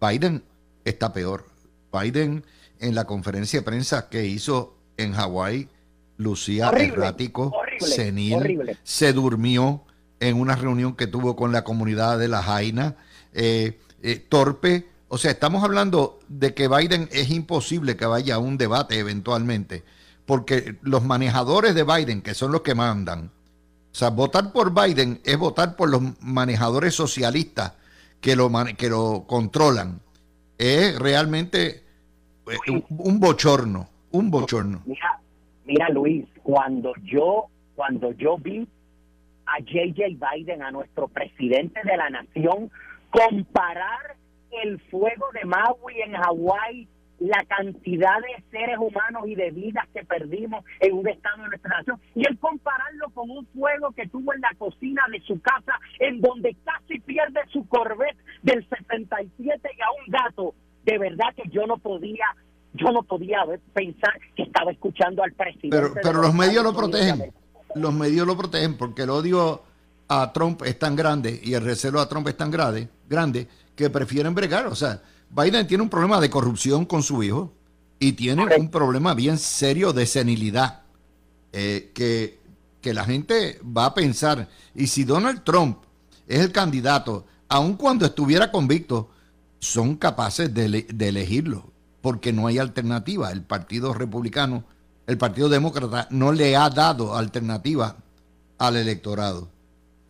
Biden 0.00 0.42
está 0.84 1.12
peor. 1.12 1.46
Biden 1.92 2.44
en 2.78 2.94
la 2.94 3.04
conferencia 3.04 3.60
de 3.60 3.64
prensa 3.64 4.08
que 4.08 4.26
hizo 4.26 4.76
en 4.96 5.12
Hawái, 5.12 5.68
lucía 6.16 6.70
errático, 6.70 7.52
senil, 7.78 8.78
se 8.82 9.12
durmió 9.12 9.84
en 10.20 10.38
una 10.38 10.54
reunión 10.54 10.94
que 10.94 11.06
tuvo 11.06 11.34
con 11.34 11.52
la 11.52 11.64
comunidad 11.64 12.18
de 12.18 12.28
la 12.28 12.42
Jaina, 12.42 12.96
eh, 13.32 13.78
eh, 14.02 14.16
torpe. 14.28 14.86
O 15.08 15.18
sea, 15.18 15.30
estamos 15.30 15.64
hablando 15.64 16.20
de 16.28 16.54
que 16.54 16.68
Biden 16.68 17.08
es 17.12 17.30
imposible 17.30 17.96
que 17.96 18.06
vaya 18.06 18.36
a 18.36 18.38
un 18.38 18.58
debate 18.58 18.98
eventualmente, 18.98 19.82
porque 20.26 20.76
los 20.82 21.02
manejadores 21.04 21.74
de 21.74 21.84
Biden, 21.84 22.22
que 22.22 22.34
son 22.34 22.52
los 22.52 22.60
que 22.60 22.74
mandan, 22.74 23.32
o 23.92 23.94
sea, 23.94 24.10
votar 24.10 24.52
por 24.52 24.72
Biden 24.72 25.20
es 25.24 25.36
votar 25.36 25.74
por 25.74 25.90
los 25.90 26.00
manejadores 26.22 26.94
socialistas 26.94 27.74
que 28.20 28.36
lo, 28.36 28.50
que 28.78 28.88
lo 28.88 29.24
controlan. 29.26 30.00
Es 30.56 30.96
realmente 30.98 31.82
eh, 32.46 32.82
un 32.88 33.18
bochorno, 33.18 33.88
un 34.12 34.30
bochorno. 34.30 34.82
Mira, 34.84 35.20
mira 35.64 35.88
Luis, 35.88 36.26
cuando 36.42 36.92
yo, 37.02 37.46
cuando 37.74 38.12
yo 38.12 38.38
vi 38.38 38.68
a 39.46 39.58
JJ 39.60 40.18
Biden, 40.18 40.62
a 40.62 40.70
nuestro 40.70 41.08
presidente 41.08 41.80
de 41.82 41.96
la 41.96 42.10
nación, 42.10 42.70
comparar 43.10 44.16
el 44.62 44.80
fuego 44.82 45.26
de 45.32 45.44
Maui 45.44 46.00
en 46.04 46.12
Hawái 46.12 46.88
la 47.20 47.44
cantidad 47.44 48.16
de 48.20 48.42
seres 48.50 48.78
humanos 48.78 49.24
y 49.26 49.34
de 49.34 49.50
vidas 49.50 49.86
que 49.94 50.04
perdimos 50.04 50.64
en 50.80 50.94
un 50.94 51.06
estado 51.06 51.42
de 51.42 51.48
nuestra 51.48 51.78
nación. 51.78 52.00
Y 52.14 52.26
el 52.26 52.38
compararlo 52.38 53.10
con 53.10 53.30
un 53.30 53.46
fuego 53.48 53.92
que 53.92 54.08
tuvo 54.08 54.32
en 54.34 54.40
la 54.40 54.50
cocina 54.58 55.02
de 55.12 55.20
su 55.20 55.38
casa 55.40 55.78
en 55.98 56.20
donde 56.20 56.56
casi 56.64 56.98
pierde 57.00 57.40
su 57.52 57.66
Corvette 57.68 58.16
del 58.42 58.66
77 58.68 59.70
y 59.76 59.80
a 59.82 59.90
un 59.90 60.10
gato. 60.10 60.54
De 60.84 60.98
verdad 60.98 61.26
que 61.36 61.48
yo 61.50 61.66
no 61.66 61.76
podía 61.76 62.24
yo 62.72 62.90
no 62.92 63.02
podía 63.02 63.40
pensar 63.74 64.14
que 64.36 64.44
estaba 64.44 64.70
escuchando 64.70 65.24
al 65.24 65.32
presidente 65.32 65.70
pero, 65.70 65.92
pero 66.02 66.22
los 66.22 66.32
medios 66.32 66.64
lo 66.64 66.72
protegen. 66.72 67.32
Los 67.74 67.92
medios 67.92 68.26
lo 68.26 68.36
protegen 68.36 68.78
porque 68.78 69.02
el 69.02 69.10
odio 69.10 69.62
a 70.08 70.32
Trump 70.32 70.62
es 70.64 70.78
tan 70.78 70.96
grande 70.96 71.38
y 71.42 71.54
el 71.54 71.64
recelo 71.64 72.00
a 72.00 72.08
Trump 72.08 72.28
es 72.28 72.36
tan 72.36 72.50
grande 72.50 72.88
grande 73.08 73.46
que 73.76 73.90
prefieren 73.90 74.34
bregar. 74.34 74.66
O 74.68 74.74
sea 74.74 75.02
Biden 75.30 75.66
tiene 75.66 75.82
un 75.82 75.88
problema 75.88 76.20
de 76.20 76.28
corrupción 76.28 76.84
con 76.84 77.02
su 77.02 77.22
hijo 77.22 77.52
y 77.98 78.12
tiene 78.12 78.44
un 78.56 78.70
problema 78.70 79.14
bien 79.14 79.38
serio 79.38 79.92
de 79.92 80.06
senilidad 80.06 80.82
eh, 81.52 81.92
que, 81.94 82.40
que 82.80 82.94
la 82.94 83.04
gente 83.04 83.60
va 83.64 83.86
a 83.86 83.94
pensar. 83.94 84.48
Y 84.74 84.88
si 84.88 85.04
Donald 85.04 85.44
Trump 85.44 85.78
es 86.26 86.40
el 86.40 86.50
candidato, 86.50 87.26
aun 87.48 87.74
cuando 87.74 88.06
estuviera 88.06 88.50
convicto, 88.50 89.10
son 89.60 89.96
capaces 89.96 90.52
de, 90.52 90.86
de 90.88 91.08
elegirlo, 91.08 91.70
porque 92.00 92.32
no 92.32 92.46
hay 92.46 92.58
alternativa. 92.58 93.30
El 93.30 93.42
Partido 93.42 93.92
Republicano, 93.94 94.64
el 95.06 95.18
Partido 95.18 95.48
Demócrata 95.48 96.08
no 96.10 96.32
le 96.32 96.56
ha 96.56 96.70
dado 96.70 97.16
alternativa 97.16 97.96
al 98.58 98.76
electorado. 98.76 99.48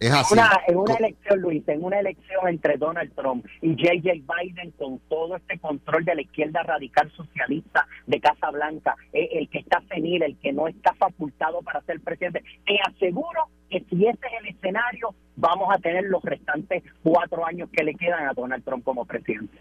Es 0.01 0.11
así. 0.11 0.35
en 0.67 0.79
una 0.79 0.95
elección, 0.95 1.41
Luis, 1.43 1.69
en 1.69 1.85
una 1.85 2.01
elección 2.01 2.49
entre 2.49 2.79
Donald 2.79 3.15
Trump 3.15 3.45
y 3.61 3.77
J.J. 3.77 4.35
Biden 4.35 4.71
con 4.73 4.99
todo 5.11 5.37
este 5.37 5.59
control 5.59 6.07
de 6.07 6.15
la 6.15 6.23
izquierda 6.23 6.63
radical 6.63 7.13
socialista 7.15 7.87
de 8.07 8.19
Casa 8.19 8.51
Blanca, 8.51 8.97
eh, 9.13 9.29
el 9.33 9.51
que 9.51 9.59
está 9.59 9.83
senil, 9.91 10.23
el 10.23 10.39
que 10.39 10.55
no 10.55 10.69
está 10.69 10.95
facultado 10.95 11.61
para 11.61 11.83
ser 11.83 12.01
presidente, 12.01 12.43
te 12.65 12.79
aseguro 12.89 13.43
que 13.69 13.85
si 13.91 14.07
ese 14.07 14.27
es 14.27 14.41
el 14.41 14.57
escenario, 14.57 15.15
vamos 15.37 15.69
a 15.71 15.79
tener 15.79 16.05
los 16.05 16.23
restantes 16.23 16.83
cuatro 17.03 17.47
años 17.47 17.69
que 17.71 17.85
le 17.85 17.95
quedan 17.95 18.27
a 18.27 18.33
Donald 18.33 18.65
Trump 18.65 18.83
como 18.83 19.05
presidente. 19.05 19.59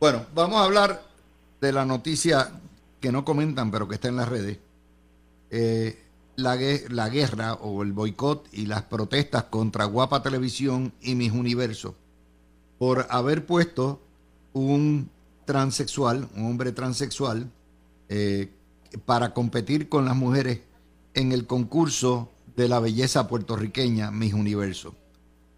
Bueno, 0.00 0.24
vamos 0.34 0.56
a 0.56 0.64
hablar 0.64 1.00
de 1.60 1.70
la 1.70 1.84
noticia 1.84 2.48
que 2.98 3.12
no 3.12 3.26
comentan, 3.26 3.70
pero 3.70 3.86
que 3.86 3.96
está 3.96 4.08
en 4.08 4.16
las 4.16 4.28
redes. 4.28 4.58
Eh, 5.50 6.01
la, 6.36 6.56
guerra 7.08 7.54
o 7.54 7.82
el 7.82 7.92
boicot 7.92 8.48
y 8.52 8.66
las 8.66 8.82
protestas 8.82 9.44
contra 9.44 9.84
Guapa 9.84 10.22
Televisión 10.22 10.92
y 11.00 11.14
Mis 11.14 11.32
Universos 11.32 11.94
por 12.78 13.06
haber 13.10 13.46
puesto 13.46 14.00
un 14.52 15.08
transexual, 15.44 16.28
un 16.34 16.46
hombre 16.46 16.72
transexual, 16.72 17.50
eh, 18.08 18.50
para 19.04 19.32
competir 19.32 19.88
con 19.88 20.04
las 20.04 20.16
mujeres 20.16 20.60
en 21.14 21.32
el 21.32 21.46
concurso 21.46 22.30
de 22.56 22.68
la 22.68 22.80
belleza 22.80 23.28
puertorriqueña 23.28 24.10
Mis 24.10 24.34
Universo. 24.34 24.94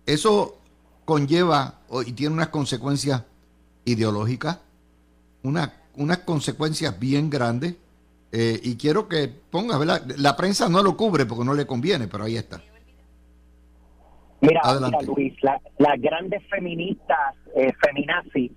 Eso 0.06 0.58
conlleva 1.04 1.80
y 2.06 2.12
tiene 2.12 2.34
unas 2.34 2.48
consecuencias 2.48 3.22
ideológicas, 3.84 4.58
unas 5.42 6.18
consecuencias 6.24 6.98
bien 6.98 7.30
grandes 7.30 7.74
eh, 8.36 8.58
y 8.64 8.76
quiero 8.76 9.06
que 9.08 9.28
pongas, 9.28 9.78
¿verdad? 9.78 10.02
La 10.18 10.34
prensa 10.34 10.68
no 10.68 10.82
lo 10.82 10.96
cubre 10.96 11.24
porque 11.24 11.44
no 11.44 11.54
le 11.54 11.68
conviene, 11.68 12.08
pero 12.08 12.24
ahí 12.24 12.36
está. 12.36 12.60
Mira, 14.40 14.60
Luis, 15.06 15.34
las 15.40 16.00
grandes 16.00 16.42
feministas, 16.48 17.36
eh, 17.54 17.72
feminazis, 17.80 18.50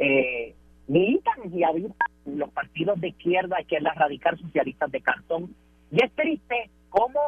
eh, 0.00 0.56
militan 0.88 1.56
y 1.56 1.62
habitan 1.62 2.08
los 2.26 2.50
partidos 2.50 3.00
de 3.00 3.10
izquierda, 3.10 3.58
que 3.68 3.76
es 3.76 3.82
la 3.82 3.94
radical 3.94 4.36
socialistas 4.36 4.90
de 4.90 5.00
cartón. 5.00 5.54
Y 5.92 6.04
es 6.04 6.10
triste 6.16 6.68
cómo, 6.88 7.20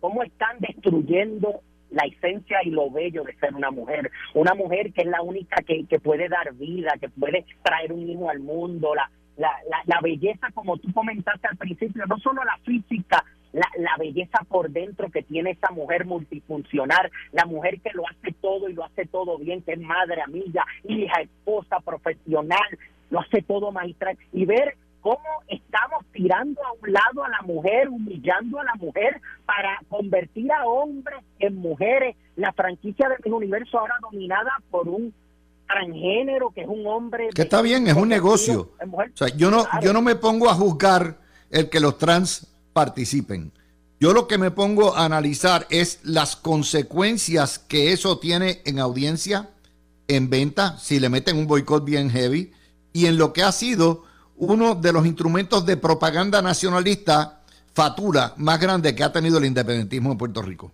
cómo 0.00 0.22
están 0.22 0.58
destruyendo 0.60 1.60
la 1.90 2.04
esencia 2.04 2.60
y 2.64 2.70
lo 2.70 2.90
bello 2.90 3.24
de 3.24 3.36
ser 3.36 3.54
una 3.54 3.70
mujer. 3.70 4.10
Una 4.32 4.54
mujer 4.54 4.90
que 4.94 5.02
es 5.02 5.08
la 5.08 5.20
única 5.20 5.56
que, 5.66 5.84
que 5.84 6.00
puede 6.00 6.30
dar 6.30 6.54
vida, 6.54 6.94
que 6.98 7.10
puede 7.10 7.44
traer 7.62 7.92
un 7.92 8.08
hijo 8.08 8.30
al 8.30 8.40
mundo, 8.40 8.94
la, 8.94 9.10
la, 9.36 9.50
la, 9.86 10.00
belleza, 10.00 10.48
como 10.54 10.76
tú 10.76 10.92
comentaste 10.92 11.48
al 11.48 11.56
principio, 11.56 12.04
no 12.06 12.18
solo 12.18 12.44
la 12.44 12.58
física, 12.64 13.24
la, 13.52 13.66
la, 13.78 13.96
belleza 13.98 14.38
por 14.48 14.70
dentro 14.70 15.10
que 15.10 15.22
tiene 15.22 15.52
esa 15.52 15.70
mujer 15.72 16.04
multifuncional, 16.04 17.10
la 17.32 17.46
mujer 17.46 17.80
que 17.80 17.90
lo 17.94 18.06
hace 18.06 18.32
todo 18.40 18.68
y 18.68 18.74
lo 18.74 18.84
hace 18.84 19.06
todo 19.06 19.38
bien, 19.38 19.62
que 19.62 19.72
es 19.72 19.80
madre, 19.80 20.22
amiga, 20.22 20.64
hija, 20.84 21.22
esposa, 21.22 21.80
profesional, 21.80 22.78
lo 23.10 23.20
hace 23.20 23.42
todo 23.42 23.72
magistral. 23.72 24.16
Y 24.32 24.44
ver 24.44 24.76
cómo 25.00 25.42
estamos 25.48 26.04
tirando 26.12 26.60
a 26.64 26.72
un 26.72 26.92
lado 26.92 27.24
a 27.24 27.28
la 27.28 27.42
mujer, 27.42 27.88
humillando 27.88 28.60
a 28.60 28.64
la 28.64 28.74
mujer 28.74 29.20
para 29.46 29.80
convertir 29.88 30.52
a 30.52 30.66
hombres 30.66 31.20
en 31.38 31.56
mujeres. 31.56 32.16
La 32.36 32.52
franquicia 32.52 33.08
de 33.08 33.32
universo 33.32 33.78
ahora 33.78 33.96
dominada 34.00 34.50
por 34.70 34.88
un 34.88 35.12
transgénero, 35.70 36.50
que 36.50 36.62
es 36.62 36.68
un 36.68 36.86
hombre... 36.86 37.28
Que 37.34 37.42
está 37.42 37.62
bien, 37.62 37.86
es 37.86 37.94
un 37.94 38.08
negocio. 38.08 38.72
O 38.80 39.16
sea, 39.16 39.28
yo 39.28 39.50
no, 39.50 39.66
yo 39.82 39.92
no 39.92 40.02
me 40.02 40.16
pongo 40.16 40.50
a 40.50 40.54
juzgar 40.54 41.18
el 41.50 41.68
que 41.68 41.80
los 41.80 41.98
trans 41.98 42.48
participen. 42.72 43.52
Yo 43.98 44.12
lo 44.12 44.26
que 44.26 44.38
me 44.38 44.50
pongo 44.50 44.96
a 44.96 45.04
analizar 45.04 45.66
es 45.70 46.00
las 46.02 46.34
consecuencias 46.36 47.58
que 47.58 47.92
eso 47.92 48.18
tiene 48.18 48.62
en 48.64 48.78
audiencia, 48.78 49.50
en 50.08 50.30
venta, 50.30 50.78
si 50.78 50.98
le 50.98 51.08
meten 51.08 51.36
un 51.36 51.46
boicot 51.46 51.84
bien 51.84 52.10
heavy, 52.10 52.52
y 52.92 53.06
en 53.06 53.18
lo 53.18 53.32
que 53.32 53.42
ha 53.42 53.52
sido 53.52 54.04
uno 54.36 54.74
de 54.74 54.92
los 54.92 55.06
instrumentos 55.06 55.66
de 55.66 55.76
propaganda 55.76 56.40
nacionalista 56.40 57.42
fatura 57.74 58.34
más 58.38 58.58
grande 58.58 58.94
que 58.94 59.04
ha 59.04 59.12
tenido 59.12 59.38
el 59.38 59.44
independentismo 59.44 60.12
en 60.12 60.18
Puerto 60.18 60.42
Rico. 60.42 60.72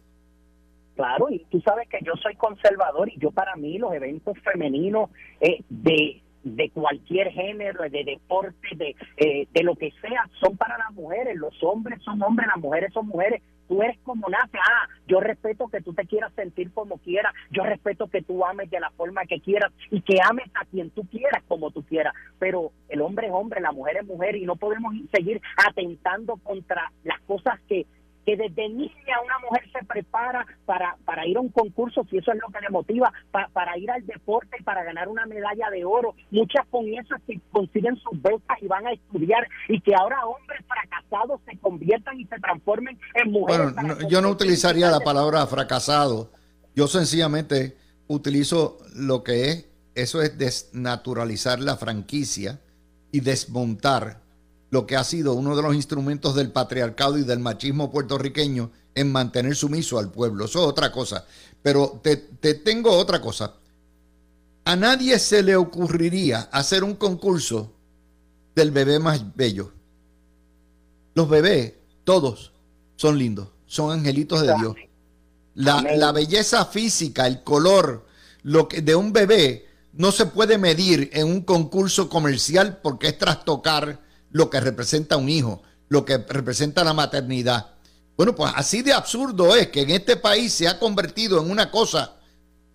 Claro, 0.96 1.28
y 1.28 1.44
tú 1.50 1.60
sabes 1.60 1.86
que 1.90 1.98
yo 2.02 2.14
soy 2.22 2.34
conservador 2.36 3.10
y 3.10 3.18
yo 3.18 3.30
para 3.30 3.54
mí 3.54 3.76
los 3.76 3.92
eventos 3.92 4.34
femeninos 4.38 5.10
eh, 5.42 5.62
de, 5.68 6.22
de 6.42 6.70
cualquier 6.70 7.30
género, 7.32 7.82
de 7.82 8.02
deporte, 8.02 8.68
de, 8.74 8.96
eh, 9.18 9.46
de 9.52 9.62
lo 9.62 9.76
que 9.76 9.92
sea, 10.00 10.26
son 10.40 10.56
para 10.56 10.78
las 10.78 10.92
mujeres. 10.92 11.36
Los 11.36 11.62
hombres 11.62 12.02
son 12.02 12.22
hombres, 12.22 12.48
las 12.48 12.62
mujeres 12.62 12.94
son 12.94 13.08
mujeres. 13.08 13.42
Tú 13.68 13.82
eres 13.82 13.98
como 14.04 14.28
nace. 14.30 14.56
Ah, 14.56 14.88
yo 15.06 15.20
respeto 15.20 15.68
que 15.68 15.82
tú 15.82 15.92
te 15.92 16.06
quieras 16.06 16.32
sentir 16.34 16.72
como 16.72 16.96
quieras. 16.98 17.34
Yo 17.50 17.64
respeto 17.64 18.06
que 18.06 18.22
tú 18.22 18.46
ames 18.46 18.70
de 18.70 18.80
la 18.80 18.90
forma 18.92 19.26
que 19.26 19.40
quieras 19.40 19.72
y 19.90 20.00
que 20.00 20.18
ames 20.22 20.46
a 20.54 20.64
quien 20.64 20.88
tú 20.90 21.06
quieras 21.08 21.42
como 21.46 21.72
tú 21.72 21.82
quieras. 21.82 22.14
Pero 22.38 22.70
el 22.88 23.02
hombre 23.02 23.26
es 23.26 23.32
hombre, 23.34 23.60
la 23.60 23.72
mujer 23.72 23.98
es 23.98 24.06
mujer 24.06 24.36
y 24.36 24.46
no 24.46 24.56
podemos 24.56 24.94
seguir 25.12 25.42
atentando 25.68 26.36
contra 26.36 26.90
las 27.04 27.20
cosas 27.22 27.60
que 27.68 27.86
que 28.26 28.36
desde 28.36 28.68
niña 28.68 29.20
una 29.24 29.38
mujer 29.38 29.62
se 29.72 29.86
prepara 29.86 30.44
para, 30.64 30.96
para 31.04 31.24
ir 31.26 31.36
a 31.36 31.40
un 31.40 31.48
concurso, 31.48 32.04
si 32.10 32.18
eso 32.18 32.32
es 32.32 32.38
lo 32.40 32.48
que 32.48 32.60
le 32.60 32.70
motiva, 32.70 33.12
para 33.30 33.78
ir 33.78 33.88
al 33.88 34.04
deporte, 34.04 34.56
para 34.64 34.82
ganar 34.82 35.08
una 35.08 35.26
medalla 35.26 35.70
de 35.70 35.84
oro. 35.84 36.16
Muchas 36.32 36.66
con 36.68 36.86
eso 36.88 37.14
que 37.24 37.40
consiguen 37.52 37.96
sus 37.96 38.20
becas 38.20 38.60
y 38.60 38.66
van 38.66 38.84
a 38.84 38.92
estudiar 38.92 39.46
y 39.68 39.80
que 39.80 39.94
ahora 39.94 40.26
hombres 40.26 40.60
fracasados 40.66 41.40
se 41.48 41.56
conviertan 41.58 42.18
y 42.18 42.26
se 42.26 42.36
transformen 42.40 42.98
en 43.14 43.30
mujeres. 43.30 43.72
Bueno, 43.74 44.08
yo 44.08 44.20
no 44.20 44.30
utilizaría 44.30 44.90
la 44.90 45.00
palabra 45.00 45.46
fracasado. 45.46 46.32
Yo 46.74 46.88
sencillamente 46.88 47.76
utilizo 48.08 48.78
lo 48.96 49.22
que 49.22 49.50
es, 49.50 49.68
eso 49.94 50.20
es 50.20 50.36
desnaturalizar 50.36 51.60
la 51.60 51.76
franquicia 51.76 52.60
y 53.12 53.20
desmontar 53.20 54.25
lo 54.70 54.86
que 54.86 54.96
ha 54.96 55.04
sido 55.04 55.34
uno 55.34 55.56
de 55.56 55.62
los 55.62 55.74
instrumentos 55.74 56.34
del 56.34 56.50
patriarcado 56.50 57.18
y 57.18 57.22
del 57.22 57.38
machismo 57.38 57.90
puertorriqueño 57.90 58.70
en 58.94 59.12
mantener 59.12 59.54
sumiso 59.54 59.98
al 59.98 60.10
pueblo. 60.10 60.46
Eso 60.46 60.60
es 60.60 60.66
otra 60.66 60.90
cosa. 60.90 61.24
Pero 61.62 62.00
te, 62.02 62.16
tengo 62.54 62.90
otra 62.90 63.20
cosa. 63.20 63.54
A 64.64 64.74
nadie 64.74 65.18
se 65.18 65.42
le 65.42 65.54
ocurriría 65.54 66.48
hacer 66.50 66.82
un 66.82 66.94
concurso 66.94 67.72
del 68.54 68.70
bebé 68.70 68.98
más 68.98 69.36
bello. 69.36 69.72
Los 71.14 71.28
bebés, 71.28 71.74
todos, 72.04 72.52
son 72.96 73.18
lindos, 73.18 73.48
son 73.66 73.92
angelitos 73.92 74.42
de 74.42 74.54
Dios. 74.58 74.76
La, 75.54 75.82
la, 75.96 76.12
belleza 76.12 76.66
física, 76.66 77.26
el 77.26 77.42
color 77.42 78.06
lo 78.42 78.68
que, 78.68 78.82
de 78.82 78.94
un 78.94 79.12
bebé 79.12 79.66
no 79.92 80.12
se 80.12 80.26
puede 80.26 80.58
medir 80.58 81.10
en 81.12 81.26
un 81.26 81.40
concurso 81.40 82.08
comercial 82.08 82.80
porque 82.82 83.08
es 83.08 83.18
trastocar 83.18 84.05
lo 84.36 84.50
que 84.50 84.60
representa 84.60 85.16
un 85.16 85.30
hijo, 85.30 85.62
lo 85.88 86.04
que 86.04 86.18
representa 86.18 86.84
la 86.84 86.92
maternidad. 86.92 87.70
Bueno, 88.18 88.34
pues 88.34 88.52
así 88.54 88.82
de 88.82 88.92
absurdo 88.92 89.56
es 89.56 89.68
que 89.68 89.80
en 89.80 89.90
este 89.90 90.16
país 90.16 90.52
se 90.52 90.68
ha 90.68 90.78
convertido 90.78 91.40
en 91.40 91.50
una 91.50 91.70
cosa 91.70 92.16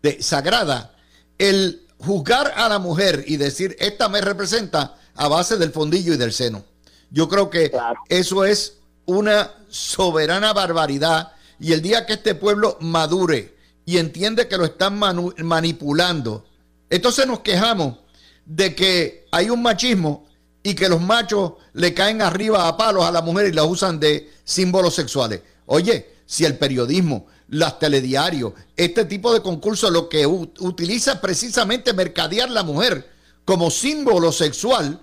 de, 0.02 0.24
sagrada 0.24 0.96
el 1.38 1.86
juzgar 2.00 2.52
a 2.56 2.68
la 2.68 2.80
mujer 2.80 3.24
y 3.28 3.38
decir, 3.38 3.76
esta 3.80 4.10
me 4.10 4.22
representa 4.22 4.98
a 5.14 5.28
base 5.28 5.58
del 5.58 5.72
fondillo 5.72 6.16
y 6.16 6.18
del 6.18 6.34
seno. 6.34 6.64
Yo 7.12 7.30
creo 7.30 7.52
que 7.52 7.72
eso 8.10 8.44
es 8.44 8.78
una 9.06 9.52
soberana 9.70 10.54
barbaridad 10.54 11.34
y 11.60 11.74
el 11.74 11.84
día 11.84 12.08
que 12.08 12.14
este 12.14 12.34
pueblo 12.34 12.78
madure 12.80 13.56
y 13.86 14.00
entiende 14.00 14.48
que 14.48 14.58
lo 14.58 14.66
están 14.66 14.98
manipulando, 14.98 16.44
entonces 16.90 17.28
nos 17.28 17.42
quejamos 17.42 17.98
de 18.46 18.74
que 18.74 19.28
hay 19.32 19.52
un 19.52 19.62
machismo 19.62 20.26
y 20.64 20.76
que 20.76 20.90
los 20.90 21.02
machos 21.02 21.54
le 21.74 21.94
caen 21.94 22.22
arriba 22.22 22.68
a 22.68 22.78
palos 22.78 23.06
a 23.06 23.12
la 23.12 23.22
mujer 23.22 23.48
y 23.48 23.54
la 23.54 23.64
usan 23.64 24.00
de 24.00 24.32
símbolos 24.44 24.96
sexuales. 24.96 25.42
Oye, 25.66 26.16
si 26.26 26.46
el 26.46 26.58
periodismo, 26.58 27.28
las 27.50 27.80
telediarios, 27.80 28.54
este 28.76 29.06
tipo 29.06 29.34
de 29.34 29.42
concursos 29.42 29.92
lo 29.92 30.08
que 30.08 30.26
utiliza 30.26 31.20
precisamente 31.20 31.94
mercadear 31.94 32.50
la 32.50 32.64
mujer 32.64 33.10
como 33.44 33.72
símbolo 33.72 34.32
sexual, 34.32 35.00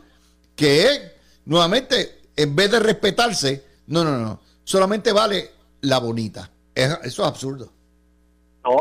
que 0.54 1.16
nuevamente, 1.44 2.22
en 2.36 2.54
vez 2.54 2.70
de 2.70 2.78
respetarse, 2.78 3.64
no, 3.88 4.04
no, 4.04 4.18
no, 4.18 4.40
solamente 4.64 5.12
vale 5.12 5.50
la 5.82 5.98
bonita. 5.98 6.50
eso 6.74 6.98
es 7.02 7.18
absurdo. 7.18 7.72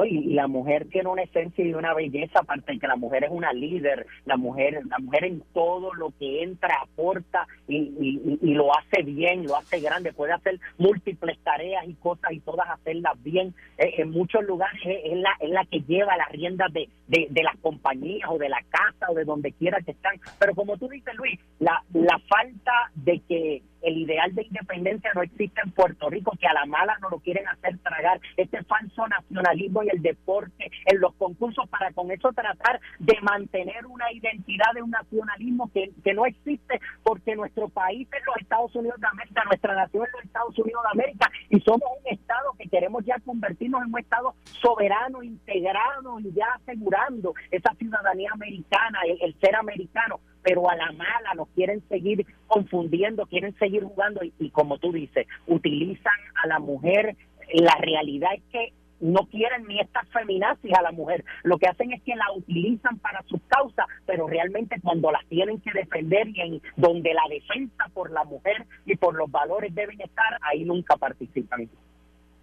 Y, 0.06 0.34
la 0.34 0.48
mujer 0.48 0.88
tiene 0.90 1.10
una 1.10 1.24
esencia 1.24 1.66
y 1.66 1.74
una 1.74 1.94
belleza, 1.94 2.40
aparte 2.40 2.74
de 2.74 2.80
que 2.80 2.88
la 2.88 2.96
mujer 2.96 3.24
es 3.24 3.32
una 3.32 3.54
líder, 3.54 4.06
la 4.26 4.38
mujer, 4.38 4.82
la 4.88 5.00
mujer 5.00 5.26
en 5.26 5.44
todo 5.54 5.94
lo 5.94 6.12
que 6.20 6.44
entra 6.44 6.76
aporta 6.82 7.48
y, 7.68 8.38
lo 8.42 8.76
hace 8.76 9.04
bien, 9.04 9.46
lo 9.46 9.56
hace 9.56 9.80
grande, 9.80 10.14
puede 10.14 10.34
hacer 10.34 10.60
múltiples 10.78 11.38
tareas 11.40 11.88
y 11.88 11.94
cosas 11.96 12.32
y 12.32 12.40
todas 12.40 12.68
hacerlas 12.70 13.22
bien. 13.24 13.54
Eh, 13.78 13.94
en 13.98 14.12
muchos 14.12 14.44
lugares 14.44 14.82
es, 14.86 15.18
la, 15.18 15.32
es 15.40 15.50
la 15.50 15.66
que 15.66 15.82
lleva 15.82 16.18
las 16.18 16.30
riendas 16.32 16.72
de, 16.74 16.90
de, 17.08 17.28
de, 17.30 17.44
las 17.44 17.56
compañías 17.58 18.30
o 18.32 18.38
de 18.38 18.50
la 18.50 18.62
casa 18.70 19.06
o 19.10 19.14
de 19.14 19.26
donde 19.26 19.52
quiera 19.54 19.80
que 19.82 19.92
están. 19.92 20.20
Pero 20.40 20.56
como 20.56 20.78
tú 20.78 20.88
dices, 20.88 21.14
Luis, 21.16 21.40
la, 21.60 21.84
la 21.94 22.20
falta 22.28 22.72
de 22.96 23.20
que 23.28 23.62
el 23.88 23.98
ideal 23.98 24.34
de 24.36 24.44
independencia 24.44 25.12
no 25.16 25.24
existe 25.24 25.62
en 25.64 25.72
Puerto 25.72 26.10
Rico, 26.10 26.34
que 26.40 26.48
a 26.48 26.54
la 26.54 26.66
mala 26.66 26.98
no 27.02 27.10
lo 27.10 27.20
quieren 27.20 27.48
hacer 27.48 27.78
tragar, 27.80 28.20
este 28.36 28.62
falso 28.64 29.08
nacionalismo 29.08 29.84
y 29.84 29.90
el 29.90 30.02
deporte 30.02 30.70
en 30.86 31.00
los 31.00 31.14
concursos 31.16 31.68
para 31.70 31.92
con 31.94 32.12
eso 32.12 32.32
tratar 32.34 32.82
de 33.00 33.18
mantener 33.22 33.86
una 33.86 34.12
identidad 34.12 34.74
de 34.76 34.82
un 34.82 34.92
nacionalismo 34.92 35.72
que, 35.74 35.88
no 36.14 36.26
existe 36.26 36.80
porque 37.04 37.36
nuestro 37.36 37.70
país 37.70 38.08
es 38.12 38.26
los 38.26 38.38
Estados 38.38 38.74
Unidos 38.76 39.00
de 39.00 39.08
América, 39.08 39.44
nuestra 39.46 39.76
nación 39.76 40.06
es 40.06 40.14
los 40.14 40.24
Estados 40.24 40.58
Unidos 40.58 40.82
de 40.84 41.00
América 41.00 41.32
y 41.50 41.60
somos 41.62 41.84
un 42.04 42.12
Estado 42.12 42.54
que 42.58 42.68
queremos 42.68 43.06
ya 43.06 43.20
convertirnos 43.24 43.84
en 43.84 43.94
un 43.94 44.00
Estado 44.00 44.34
soberano, 44.62 45.22
integrado 45.22 46.20
y 46.20 46.34
ya 46.34 46.48
asegurando 46.56 47.34
esa 47.52 47.74
ciudadanía 47.76 48.32
americana, 48.34 49.00
el 49.22 49.36
ser 49.40 49.56
americano 49.56 50.20
pero 50.44 50.70
a 50.70 50.76
la 50.76 50.92
mala 50.92 51.34
nos 51.36 51.48
quieren 51.50 51.84
seguir 51.90 52.26
confundiendo, 52.48 53.26
quieren 53.26 53.56
seguir 53.58 53.84
jugando 53.84 54.22
y, 54.24 54.50
como 54.52 54.78
tú 54.78 54.92
dices, 54.92 55.28
utilizan 55.48 56.20
a 56.44 56.48
la 56.48 56.60
mujer. 56.60 57.16
La 57.54 57.76
realidad 57.80 58.30
es 58.36 58.44
que 58.52 58.74
no 59.00 59.28
quieren 59.28 59.68
ni 59.68 59.80
estas 59.80 60.08
feminazis 60.10 60.74
a 60.74 60.82
la 60.82 60.92
mujer. 60.92 61.24
Lo 61.44 61.58
que 61.58 61.68
hacen 61.68 61.94
es 61.94 62.02
que 62.04 62.16
la 62.16 62.32
utilizan 62.36 62.98
para 63.00 63.22
sus 63.24 63.40
causas, 63.48 63.86
pero 64.06 64.28
realmente 64.28 64.80
cuando 64.82 65.12
las 65.12 65.26
tienen 65.28 65.62
que 65.62 65.72
defender 65.72 66.28
y 66.30 66.42
en 66.42 66.62
donde 66.76 67.14
la 67.14 67.24
defensa 67.30 67.90
por 67.94 68.12
la 68.12 68.24
mujer 68.24 68.66
y 68.86 68.96
por 68.96 69.16
los 69.16 69.30
valores 69.30 69.74
deben 69.74 70.02
estar, 70.02 70.38
ahí 70.42 70.64
nunca 70.64 70.98
participan. 70.98 71.70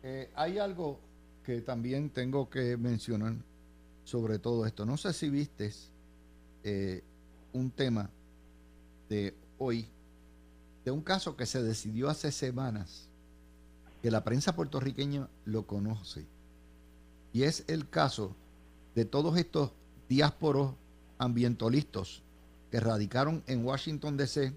Eh, 0.02 0.28
hay 0.36 0.58
algo 0.58 1.00
que 1.44 1.60
también 1.60 2.10
tengo 2.10 2.48
que 2.48 2.76
mencionar 2.76 3.34
sobre 4.04 4.38
todo 4.38 4.66
esto. 4.66 4.86
No 4.86 4.96
sé 4.96 5.12
si 5.12 5.30
vistes 5.30 5.90
eh, 6.62 7.02
un 7.54 7.70
tema 7.70 8.10
de 9.08 9.34
hoy, 9.58 9.86
de 10.84 10.90
un 10.90 11.00
caso 11.00 11.36
que 11.36 11.46
se 11.46 11.62
decidió 11.62 12.10
hace 12.10 12.30
semanas, 12.30 13.08
que 14.02 14.10
la 14.10 14.22
prensa 14.22 14.54
puertorriqueña 14.54 15.28
lo 15.46 15.66
conoce, 15.66 16.26
y 17.32 17.44
es 17.44 17.64
el 17.68 17.88
caso 17.88 18.36
de 18.94 19.04
todos 19.04 19.38
estos 19.38 19.70
diásporos 20.08 20.74
ambientalistas 21.16 22.22
que 22.70 22.80
radicaron 22.80 23.42
en 23.46 23.64
Washington, 23.64 24.16
D.C. 24.16 24.52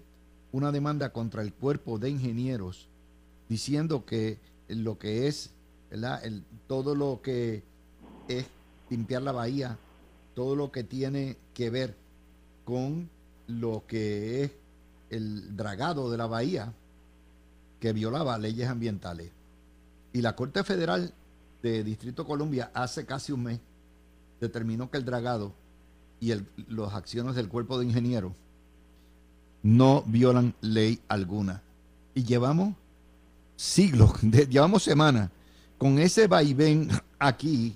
una 0.52 0.70
demanda 0.72 1.12
contra 1.12 1.42
el 1.42 1.54
cuerpo 1.54 1.98
de 1.98 2.10
ingenieros, 2.10 2.88
diciendo 3.48 4.04
que 4.04 4.38
lo 4.68 4.98
que 4.98 5.28
es 5.28 5.52
El, 5.90 6.44
todo 6.66 6.94
lo 6.94 7.22
que 7.22 7.62
es 8.28 8.44
limpiar 8.90 9.22
la 9.22 9.32
bahía, 9.32 9.78
todo 10.34 10.54
lo 10.54 10.70
que 10.70 10.84
tiene 10.84 11.38
que 11.54 11.70
ver 11.70 11.96
con 12.68 13.08
lo 13.46 13.84
que 13.86 14.44
es 14.44 14.50
el 15.08 15.56
dragado 15.56 16.10
de 16.10 16.18
la 16.18 16.26
bahía 16.26 16.74
que 17.80 17.94
violaba 17.94 18.36
leyes 18.36 18.68
ambientales. 18.68 19.30
Y 20.12 20.20
la 20.20 20.36
Corte 20.36 20.62
Federal 20.64 21.14
de 21.62 21.82
Distrito 21.82 22.26
Columbia 22.26 22.70
hace 22.74 23.06
casi 23.06 23.32
un 23.32 23.44
mes 23.44 23.60
determinó 24.38 24.90
que 24.90 24.98
el 24.98 25.06
dragado 25.06 25.54
y 26.20 26.34
las 26.68 26.92
acciones 26.92 27.34
del 27.34 27.48
cuerpo 27.48 27.78
de 27.78 27.86
ingenieros 27.86 28.34
no 29.62 30.02
violan 30.02 30.54
ley 30.60 31.00
alguna. 31.08 31.62
Y 32.14 32.24
llevamos 32.24 32.74
siglos, 33.56 34.20
llevamos 34.20 34.82
semanas 34.82 35.30
con 35.78 35.98
ese 35.98 36.26
vaivén 36.26 36.90
aquí 37.18 37.74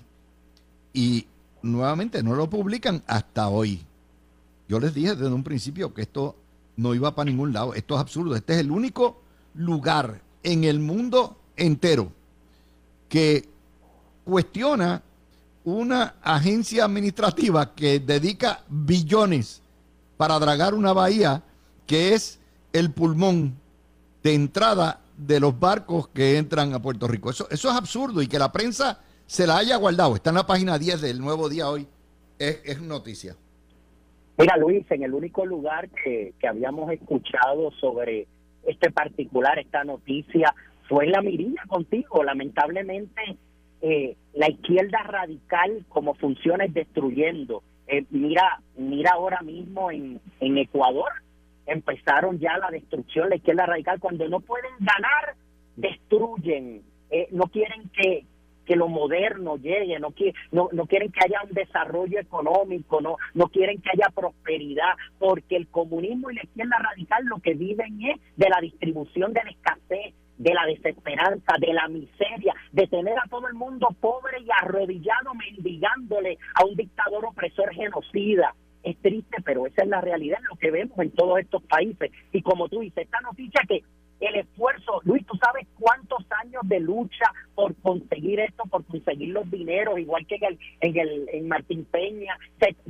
y 0.93 1.25
nuevamente 1.63 2.21
no 2.21 2.35
lo 2.35 2.47
publican 2.47 3.01
hasta 3.07 3.49
hoy. 3.49 3.83
Yo 4.67 4.79
les 4.79 4.93
dije 4.93 5.15
desde 5.15 5.33
un 5.33 5.43
principio 5.43 5.93
que 5.93 6.03
esto 6.03 6.35
no 6.75 6.93
iba 6.93 7.13
para 7.15 7.29
ningún 7.29 7.53
lado. 7.53 7.73
Esto 7.73 7.95
es 7.95 8.01
absurdo. 8.01 8.35
Este 8.35 8.53
es 8.53 8.59
el 8.59 8.71
único 8.71 9.21
lugar 9.53 10.21
en 10.41 10.63
el 10.63 10.79
mundo 10.79 11.37
entero 11.55 12.11
que 13.09 13.47
cuestiona 14.23 15.03
una 15.63 16.15
agencia 16.21 16.85
administrativa 16.85 17.73
que 17.73 17.99
dedica 17.99 18.63
billones 18.67 19.61
para 20.17 20.39
dragar 20.39 20.73
una 20.73 20.93
bahía 20.93 21.43
que 21.85 22.13
es 22.13 22.39
el 22.73 22.91
pulmón 22.91 23.55
de 24.23 24.33
entrada 24.33 25.01
de 25.17 25.39
los 25.39 25.57
barcos 25.59 26.07
que 26.09 26.37
entran 26.37 26.73
a 26.73 26.81
Puerto 26.81 27.07
Rico. 27.07 27.29
Eso, 27.29 27.47
es 27.49 27.65
absurdo 27.65 28.21
y 28.21 28.27
que 28.27 28.39
la 28.39 28.51
prensa 28.51 28.99
se 29.27 29.45
la 29.45 29.57
haya 29.57 29.75
guardado. 29.77 30.15
Está 30.15 30.31
en 30.31 30.37
la 30.37 30.47
página 30.47 30.77
10 30.77 31.01
del 31.01 31.19
Nuevo 31.19 31.49
Día 31.49 31.69
hoy. 31.69 31.87
Es 32.39 32.81
noticia. 32.81 33.37
Mira, 34.37 34.57
Luis, 34.57 34.89
en 34.89 35.03
el 35.03 35.13
único 35.13 35.45
lugar 35.45 35.89
que, 35.89 36.33
que 36.39 36.47
habíamos 36.47 36.91
escuchado 36.91 37.71
sobre 37.71 38.27
este 38.65 38.91
particular, 38.91 39.59
esta 39.59 39.83
noticia, 39.83 40.53
fue 40.87 41.05
en 41.05 41.11
la 41.11 41.21
mirilla 41.21 41.61
contigo. 41.67 42.23
Lamentablemente, 42.23 43.37
eh, 43.81 44.15
la 44.33 44.49
izquierda 44.49 45.03
radical 45.03 45.85
como 45.89 46.13
funciona 46.15 46.65
es 46.65 46.73
destruyendo. 46.73 47.63
Eh, 47.87 48.05
mira, 48.09 48.61
mira 48.77 49.11
ahora 49.11 49.41
mismo 49.41 49.91
en, 49.91 50.19
en 50.39 50.57
Ecuador, 50.57 51.11
empezaron 51.65 52.39
ya 52.39 52.57
la 52.57 52.71
destrucción, 52.71 53.29
la 53.29 53.35
izquierda 53.35 53.65
radical, 53.65 53.99
cuando 53.99 54.27
no 54.29 54.39
pueden 54.39 54.71
ganar, 54.79 55.35
destruyen. 55.75 56.81
Eh, 57.11 57.27
no 57.31 57.43
quieren 57.43 57.89
que, 57.89 58.25
que 58.65 58.75
lo 58.75 58.87
moderno 58.87 59.57
llegue, 59.57 59.99
no, 59.99 60.13
no, 60.51 60.69
no 60.71 60.85
quieren 60.87 61.11
que 61.11 61.19
haya 61.25 61.41
un 61.43 61.53
desarrollo 61.53 62.19
económico, 62.19 63.01
no, 63.01 63.17
no 63.33 63.47
quieren 63.49 63.81
que 63.81 63.89
haya 63.91 64.09
prosperidad, 64.13 64.93
porque 65.19 65.55
el 65.55 65.67
comunismo 65.67 66.31
y 66.31 66.35
la 66.35 66.43
izquierda 66.43 66.77
radical 66.79 67.25
lo 67.25 67.39
que 67.39 67.53
viven 67.53 68.01
es 68.03 68.19
de 68.35 68.49
la 68.49 68.59
distribución 68.61 69.33
de 69.33 69.43
la 69.43 69.51
escasez, 69.51 70.13
de 70.37 70.53
la 70.53 70.65
desesperanza, 70.65 71.55
de 71.59 71.73
la 71.73 71.87
miseria, 71.87 72.53
de 72.71 72.87
tener 72.87 73.17
a 73.17 73.29
todo 73.29 73.47
el 73.47 73.53
mundo 73.53 73.87
pobre 73.99 74.39
y 74.41 74.47
arrodillado 74.61 75.33
mendigándole 75.35 76.37
a 76.55 76.65
un 76.65 76.75
dictador 76.75 77.25
opresor 77.25 77.73
genocida. 77.73 78.55
Es 78.83 78.97
triste, 78.97 79.37
pero 79.45 79.65
esa 79.65 79.83
es 79.83 79.87
la 79.87 80.01
realidad, 80.01 80.39
lo 80.49 80.57
que 80.57 80.71
vemos 80.71 80.97
en 80.99 81.11
todos 81.11 81.39
estos 81.39 81.63
países. 81.63 82.11
Y 82.33 82.41
como 82.41 82.67
tú 82.67 82.81
dices, 82.81 83.05
esta 83.05 83.21
noticia 83.21 83.61
que 83.67 83.83
el 84.25 84.35
esfuerzo, 84.35 85.01
Luis, 85.03 85.25
tú 85.25 85.37
sabes 85.37 85.67
cuántos 85.79 86.25
años 86.43 86.61
de 86.65 86.79
lucha 86.79 87.25
por 87.55 87.75
conseguir 87.77 88.39
esto, 88.39 88.63
por 88.65 88.85
conseguir 88.85 89.29
los 89.29 89.49
dineros, 89.49 89.99
igual 89.99 90.25
que 90.27 90.35
en 90.35 90.43
el, 90.43 90.59
en 90.81 90.97
el 90.97 91.29
en 91.31 91.47
Martín 91.47 91.85
Peña, 91.85 92.37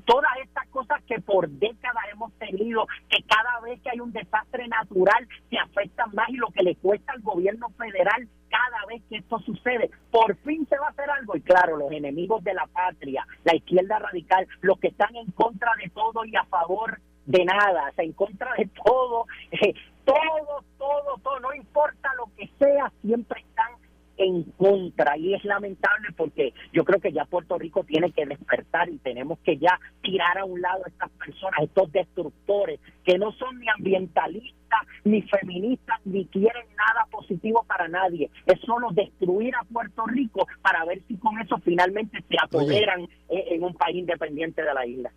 todas 0.05 0.31
estas 0.43 0.67
cosas 0.67 1.01
que 1.03 1.19
por 1.19 1.49
décadas 1.49 2.03
hemos 2.11 2.31
tenido, 2.34 2.88
que 3.09 3.23
cada 3.23 3.59
vez 3.61 3.81
que 3.81 3.89
hay 3.89 3.99
un 3.99 4.11
desastre 4.11 4.67
natural 4.67 5.27
se 5.49 5.57
afectan 5.57 6.09
más 6.13 6.29
y 6.29 6.38
lo 6.38 6.47
que 6.47 6.63
le 6.63 6.75
cuesta 6.75 7.13
al 7.13 7.21
gobierno 7.21 7.69
federal 7.77 8.27
cada 8.49 8.86
vez 8.86 9.01
que 9.09 9.17
esto 9.17 9.39
sucede, 9.39 9.89
por 10.11 10.36
fin 10.38 10.67
se 10.69 10.77
va 10.77 10.88
a 10.88 10.89
hacer 10.91 11.09
algo. 11.09 11.36
Y 11.36 11.41
claro, 11.41 11.75
los 11.75 11.91
enemigos 11.91 12.43
de 12.43 12.53
la 12.53 12.67
patria, 12.67 13.25
la 13.43 13.55
izquierda 13.55 13.97
radical, 13.97 14.47
los 14.61 14.79
que 14.79 14.89
están 14.89 15.15
en 15.15 15.31
contra 15.31 15.71
de 15.84 15.89
todo 15.89 16.23
y 16.23 16.36
a 16.36 16.43
favor 16.45 16.99
de 17.25 17.45
nada, 17.45 17.89
o 17.89 17.93
sea, 17.95 18.05
en 18.05 18.13
contra 18.13 18.53
de 18.55 18.69
todo, 18.84 19.25
eh, 19.51 19.73
todo, 20.05 20.63
todo, 20.77 21.17
todo, 21.23 21.39
no 21.39 21.53
importa 21.53 22.09
lo 22.17 22.29
que 22.35 22.49
sea, 22.59 22.91
siempre 23.01 23.41
están 23.41 23.73
en 24.17 24.43
contra. 24.57 25.17
Y 25.17 25.33
es 25.33 25.43
lamentable 25.43 26.09
porque 26.15 26.53
yo 26.71 26.83
creo 26.83 26.99
que 26.99 27.11
ya 27.11 27.25
Puerto 27.25 27.57
Rico 27.57 27.83
tiene 27.83 28.11
que 28.11 28.25
despertar 28.25 28.89
y 28.89 28.97
tenemos 28.99 29.39
que 29.39 29.57
ya 29.57 29.79
tirar 30.01 30.37
a 30.37 30.45
un 30.45 30.61
lado 30.61 30.83
a 30.85 30.89
estas 30.89 31.09
personas, 31.11 31.61
estos 31.61 31.91
destructores 31.91 32.79
que 33.03 33.17
no 33.17 33.31
son 33.33 33.59
ni 33.59 33.67
ambientalistas 33.69 34.81
ni 35.03 35.21
feministas 35.23 35.99
ni 36.05 36.25
quieren 36.25 36.65
nada 36.75 37.05
positivo 37.11 37.63
para 37.67 37.87
nadie, 37.87 38.29
es 38.45 38.59
solo 38.61 38.89
destruir 38.91 39.55
a 39.55 39.63
Puerto 39.65 40.05
Rico 40.05 40.47
para 40.61 40.85
ver 40.85 41.01
si 41.07 41.17
con 41.17 41.39
eso 41.39 41.57
finalmente 41.59 42.23
se 42.27 42.35
apoderan 42.41 43.07
en, 43.29 43.63
un 43.63 43.73
país 43.73 43.97
independiente 43.97 44.61
de 44.63 44.73
la 44.73 44.85
isla. 44.85 45.11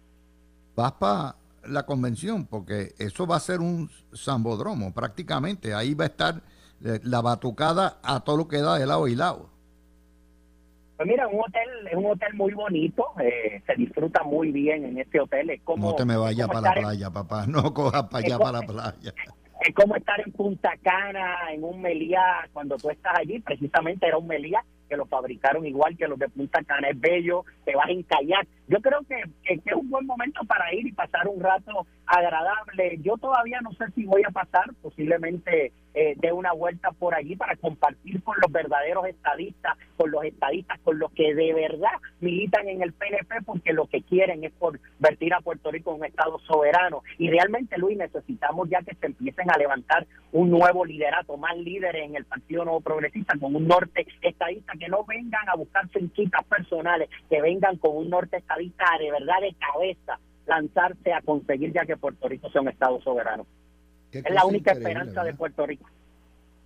Vas 0.74 0.92
para 0.92 1.34
la 1.68 1.86
convención, 1.86 2.46
porque 2.46 2.94
eso 2.98 3.26
va 3.26 3.36
a 3.36 3.40
ser 3.40 3.60
un 3.60 3.90
zambodromo 4.14 4.92
prácticamente. 4.92 5.74
Ahí 5.74 5.94
va 5.94 6.04
a 6.04 6.08
estar 6.08 6.42
eh, 6.84 7.00
la 7.02 7.20
batucada 7.20 7.98
a 8.02 8.20
todo 8.20 8.36
lo 8.36 8.48
que 8.48 8.58
da 8.58 8.78
de 8.78 8.86
lado 8.86 9.08
y 9.08 9.14
lado. 9.14 9.50
Pues 10.96 11.08
mira, 11.08 11.28
un 11.28 11.40
hotel 11.40 11.68
es 11.90 11.94
un 11.94 12.06
hotel 12.06 12.34
muy 12.34 12.54
bonito, 12.54 13.04
eh, 13.20 13.62
se 13.66 13.74
disfruta 13.74 14.22
muy 14.24 14.50
bien 14.50 14.84
en 14.84 14.98
este 14.98 15.20
hotel. 15.20 15.50
Es 15.50 15.60
como, 15.62 15.90
no 15.90 15.94
te 15.94 16.06
me 16.06 16.16
vayas 16.16 16.48
para 16.48 16.60
la 16.62 16.72
playa, 16.72 17.10
papá, 17.10 17.46
no 17.48 17.74
cojas 17.74 18.04
para 18.04 18.24
allá 18.24 18.38
para 18.38 18.60
la 18.60 18.66
playa. 18.66 19.14
Es 19.60 19.74
como 19.74 19.96
estar 19.96 20.20
en 20.20 20.32
Punta 20.32 20.70
Cana, 20.82 21.52
en 21.52 21.64
un 21.64 21.82
Melía, 21.82 22.48
cuando 22.52 22.76
tú 22.76 22.88
estás 22.88 23.14
allí, 23.18 23.40
precisamente 23.40 24.06
era 24.06 24.16
un 24.16 24.26
Melía 24.26 24.64
que 24.88 24.96
lo 24.96 25.06
fabricaron 25.06 25.66
igual 25.66 25.96
que 25.96 26.08
los 26.08 26.18
de 26.18 26.28
Punta 26.28 26.62
Cana, 26.64 26.88
es 26.88 27.00
bello, 27.00 27.44
te 27.64 27.74
vas 27.74 27.88
en 27.88 28.02
kayak. 28.02 28.46
Yo 28.68 28.80
creo 28.80 29.00
que, 29.08 29.22
que, 29.42 29.54
es 29.54 29.74
un 29.74 29.90
buen 29.90 30.06
momento 30.06 30.40
para 30.44 30.72
ir 30.74 30.86
y 30.86 30.92
pasar 30.92 31.28
un 31.28 31.40
rato 31.40 31.86
agradable. 32.06 32.98
Yo 33.02 33.16
todavía 33.16 33.60
no 33.60 33.72
sé 33.72 33.84
si 33.94 34.04
voy 34.04 34.22
a 34.26 34.30
pasar, 34.30 34.72
posiblemente 34.82 35.72
eh, 35.94 36.14
de 36.18 36.30
una 36.30 36.52
vuelta 36.52 36.92
por 36.92 37.14
allí 37.14 37.36
para 37.36 37.56
compartir 37.56 38.22
con 38.22 38.36
los 38.42 38.52
verdaderos 38.52 39.06
estadistas, 39.06 39.78
con 39.96 40.10
los 40.10 40.24
estadistas, 40.24 40.78
con 40.80 40.98
los 40.98 41.10
que 41.12 41.34
de 41.34 41.54
verdad 41.54 41.92
militan 42.20 42.68
en 42.68 42.82
el 42.82 42.92
PNP 42.92 43.42
porque 43.46 43.72
lo 43.72 43.86
que 43.86 44.02
quieren 44.02 44.44
es 44.44 44.52
convertir 44.58 45.32
a 45.32 45.40
Puerto 45.40 45.70
Rico 45.70 45.92
en 45.92 46.00
un 46.00 46.04
Estado 46.04 46.38
soberano. 46.40 47.02
Y 47.18 47.30
realmente, 47.30 47.78
Luis, 47.78 47.96
necesitamos 47.96 48.68
ya 48.68 48.82
que 48.82 48.94
se 48.94 49.06
empiecen 49.06 49.50
a 49.50 49.56
levantar 49.56 50.06
un 50.32 50.50
nuevo 50.50 50.84
liderato, 50.84 51.36
más 51.38 51.56
líderes 51.56 52.04
en 52.04 52.14
el 52.14 52.26
Partido 52.26 52.64
Nuevo 52.64 52.82
Progresista, 52.82 53.38
con 53.38 53.56
un 53.56 53.66
norte 53.66 54.06
estadista 54.20 54.74
que 54.78 54.88
no 54.88 55.04
vengan 55.04 55.48
a 55.48 55.56
buscar 55.56 55.88
finquitas 55.88 56.44
personales, 56.44 57.08
que 57.30 57.40
vengan 57.40 57.78
con 57.78 57.96
un 57.96 58.10
norte 58.10 58.36
estadista 58.36 58.84
de 58.98 59.10
verdad 59.10 59.40
de 59.40 59.54
cabeza, 59.54 60.18
lanzarse 60.46 61.12
a 61.12 61.22
conseguir 61.22 61.72
ya 61.72 61.84
que 61.84 61.96
Puerto 61.96 62.28
Rico 62.28 62.50
sea 62.50 62.60
un 62.60 62.68
Estado 62.68 63.00
soberano. 63.00 63.46
Es 64.12 64.24
la 64.30 64.46
única 64.46 64.72
esperanza 64.72 65.24
de 65.24 65.34
Puerto 65.34 65.66
Rico. 65.66 65.88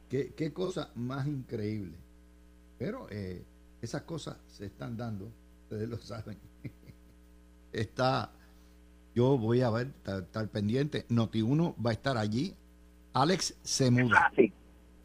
Qué, 0.08 0.32
qué, 0.36 0.52
cosa 0.52 0.90
más 0.94 1.26
increíble. 1.26 1.96
Pero 2.78 3.06
eh, 3.10 3.42
esas 3.82 4.02
cosas 4.02 4.36
se 4.48 4.66
están 4.66 4.96
dando, 4.96 5.30
ustedes 5.62 5.88
lo 5.88 5.98
saben. 5.98 6.38
Está, 7.72 8.30
yo 9.14 9.38
voy 9.38 9.62
a 9.62 9.70
ver, 9.70 9.92
estar, 10.04 10.48
pendiente. 10.48 11.06
Noti1 11.08 11.74
va 11.84 11.90
a 11.90 11.92
estar 11.92 12.16
allí. 12.16 12.54
Alex 13.12 13.56
se 13.62 13.90
muda. 13.90 14.26
Ah, 14.26 14.32
sí. 14.34 14.52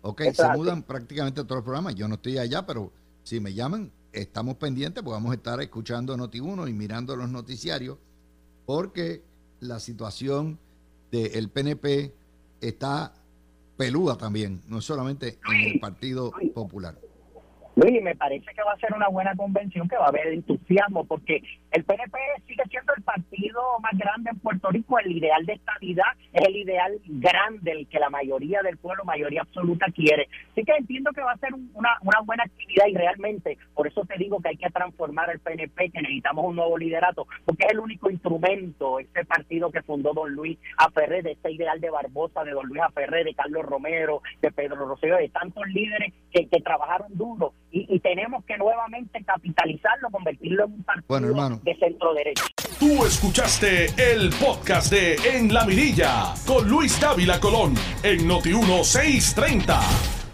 Ok, 0.01 0.21
se 0.33 0.47
mudan 0.49 0.83
prácticamente 0.83 1.43
todos 1.43 1.57
los 1.57 1.63
programas. 1.63 1.95
Yo 1.95 2.07
no 2.07 2.15
estoy 2.15 2.37
allá, 2.37 2.65
pero 2.65 2.91
si 3.23 3.39
me 3.39 3.53
llaman, 3.53 3.91
estamos 4.11 4.55
pendientes, 4.55 5.03
porque 5.03 5.15
vamos 5.15 5.31
a 5.31 5.35
estar 5.35 5.61
escuchando 5.61 6.15
Noti1 6.15 6.69
y 6.69 6.73
mirando 6.73 7.15
los 7.15 7.29
noticiarios, 7.29 7.97
porque 8.65 9.21
la 9.59 9.79
situación 9.79 10.59
del 11.11 11.49
PNP 11.49 12.13
está 12.61 13.13
peluda 13.77 14.17
también, 14.17 14.61
no 14.67 14.81
solamente 14.81 15.37
en 15.51 15.73
el 15.73 15.79
Partido 15.79 16.31
Popular. 16.53 16.95
Luis, 17.75 18.01
me 18.01 18.15
parece 18.15 18.45
que 18.55 18.63
va 18.63 18.71
a 18.71 18.79
ser 18.79 18.93
una 18.93 19.09
buena 19.09 19.35
convención, 19.35 19.87
que 19.89 19.97
va 19.97 20.05
a 20.05 20.09
haber 20.09 20.27
entusiasmo, 20.27 21.05
porque 21.05 21.41
el 21.75 21.83
PNP 21.83 22.17
sigue 22.47 22.63
siendo 22.69 22.93
el 22.95 23.03
partido 23.03 23.61
más 23.81 23.91
grande 23.97 24.29
en 24.29 24.39
Puerto 24.39 24.69
Rico, 24.69 24.97
el 24.97 25.11
ideal 25.11 25.45
de 25.45 25.53
estabilidad 25.53 26.05
es 26.31 26.47
el 26.47 26.55
ideal 26.55 26.97
grande, 27.05 27.71
el 27.71 27.87
que 27.87 27.99
la 27.99 28.09
mayoría 28.09 28.61
del 28.61 28.77
pueblo, 28.77 29.03
mayoría 29.03 29.41
absoluta 29.41 29.87
quiere. 29.93 30.29
Así 30.51 30.63
que 30.63 30.71
entiendo 30.71 31.11
que 31.11 31.21
va 31.21 31.33
a 31.33 31.37
ser 31.37 31.53
una, 31.53 31.89
buena 32.23 32.43
actividad 32.43 32.85
y 32.87 32.95
realmente, 32.95 33.57
por 33.73 33.87
eso 33.87 34.05
te 34.05 34.17
digo 34.17 34.39
que 34.39 34.49
hay 34.49 34.57
que 34.57 34.69
transformar 34.69 35.29
el 35.29 35.39
PNP, 35.41 35.89
que 35.89 36.01
necesitamos 36.01 36.45
un 36.45 36.55
nuevo 36.55 36.77
liderato, 36.77 37.27
porque 37.43 37.65
es 37.65 37.73
el 37.73 37.79
único 37.79 38.09
instrumento, 38.09 38.99
ese 38.99 39.25
partido 39.25 39.69
que 39.69 39.81
fundó 39.81 40.13
don 40.13 40.31
Luis 40.31 40.57
Aferré, 40.77 41.23
de 41.23 41.33
este 41.33 41.51
ideal 41.51 41.81
de 41.81 41.89
Barbosa, 41.89 42.45
de 42.45 42.51
don 42.51 42.67
Luis 42.67 42.83
Aferré, 42.83 43.25
de 43.25 43.33
Carlos 43.33 43.65
Romero, 43.65 44.21
de 44.41 44.49
Pedro 44.51 44.77
Rosselló, 44.77 45.17
de 45.17 45.27
tantos 45.27 45.67
líderes 45.67 46.13
que, 46.31 46.47
que 46.47 46.61
trabajaron 46.61 47.09
duro 47.17 47.53
y, 47.77 47.99
tenemos 47.99 48.45
que 48.45 48.57
nuevamente 48.57 49.21
capitalizarlo, 49.25 50.09
convertirlo 50.09 50.65
en 50.65 50.71
un 50.73 50.83
partido 50.83 51.59
de 51.65 51.75
centro 51.77 52.13
derecho. 52.13 52.45
Tú 52.79 53.05
escuchaste 53.05 53.87
el 53.97 54.29
podcast 54.29 54.91
de 54.91 55.15
En 55.33 55.53
la 55.53 55.65
Mirilla 55.65 56.33
con 56.45 56.69
Luis 56.69 56.99
Dávila 57.01 57.39
Colón 57.39 57.73
en 58.03 58.27
Noti 58.27 58.53
1630. 58.53 60.24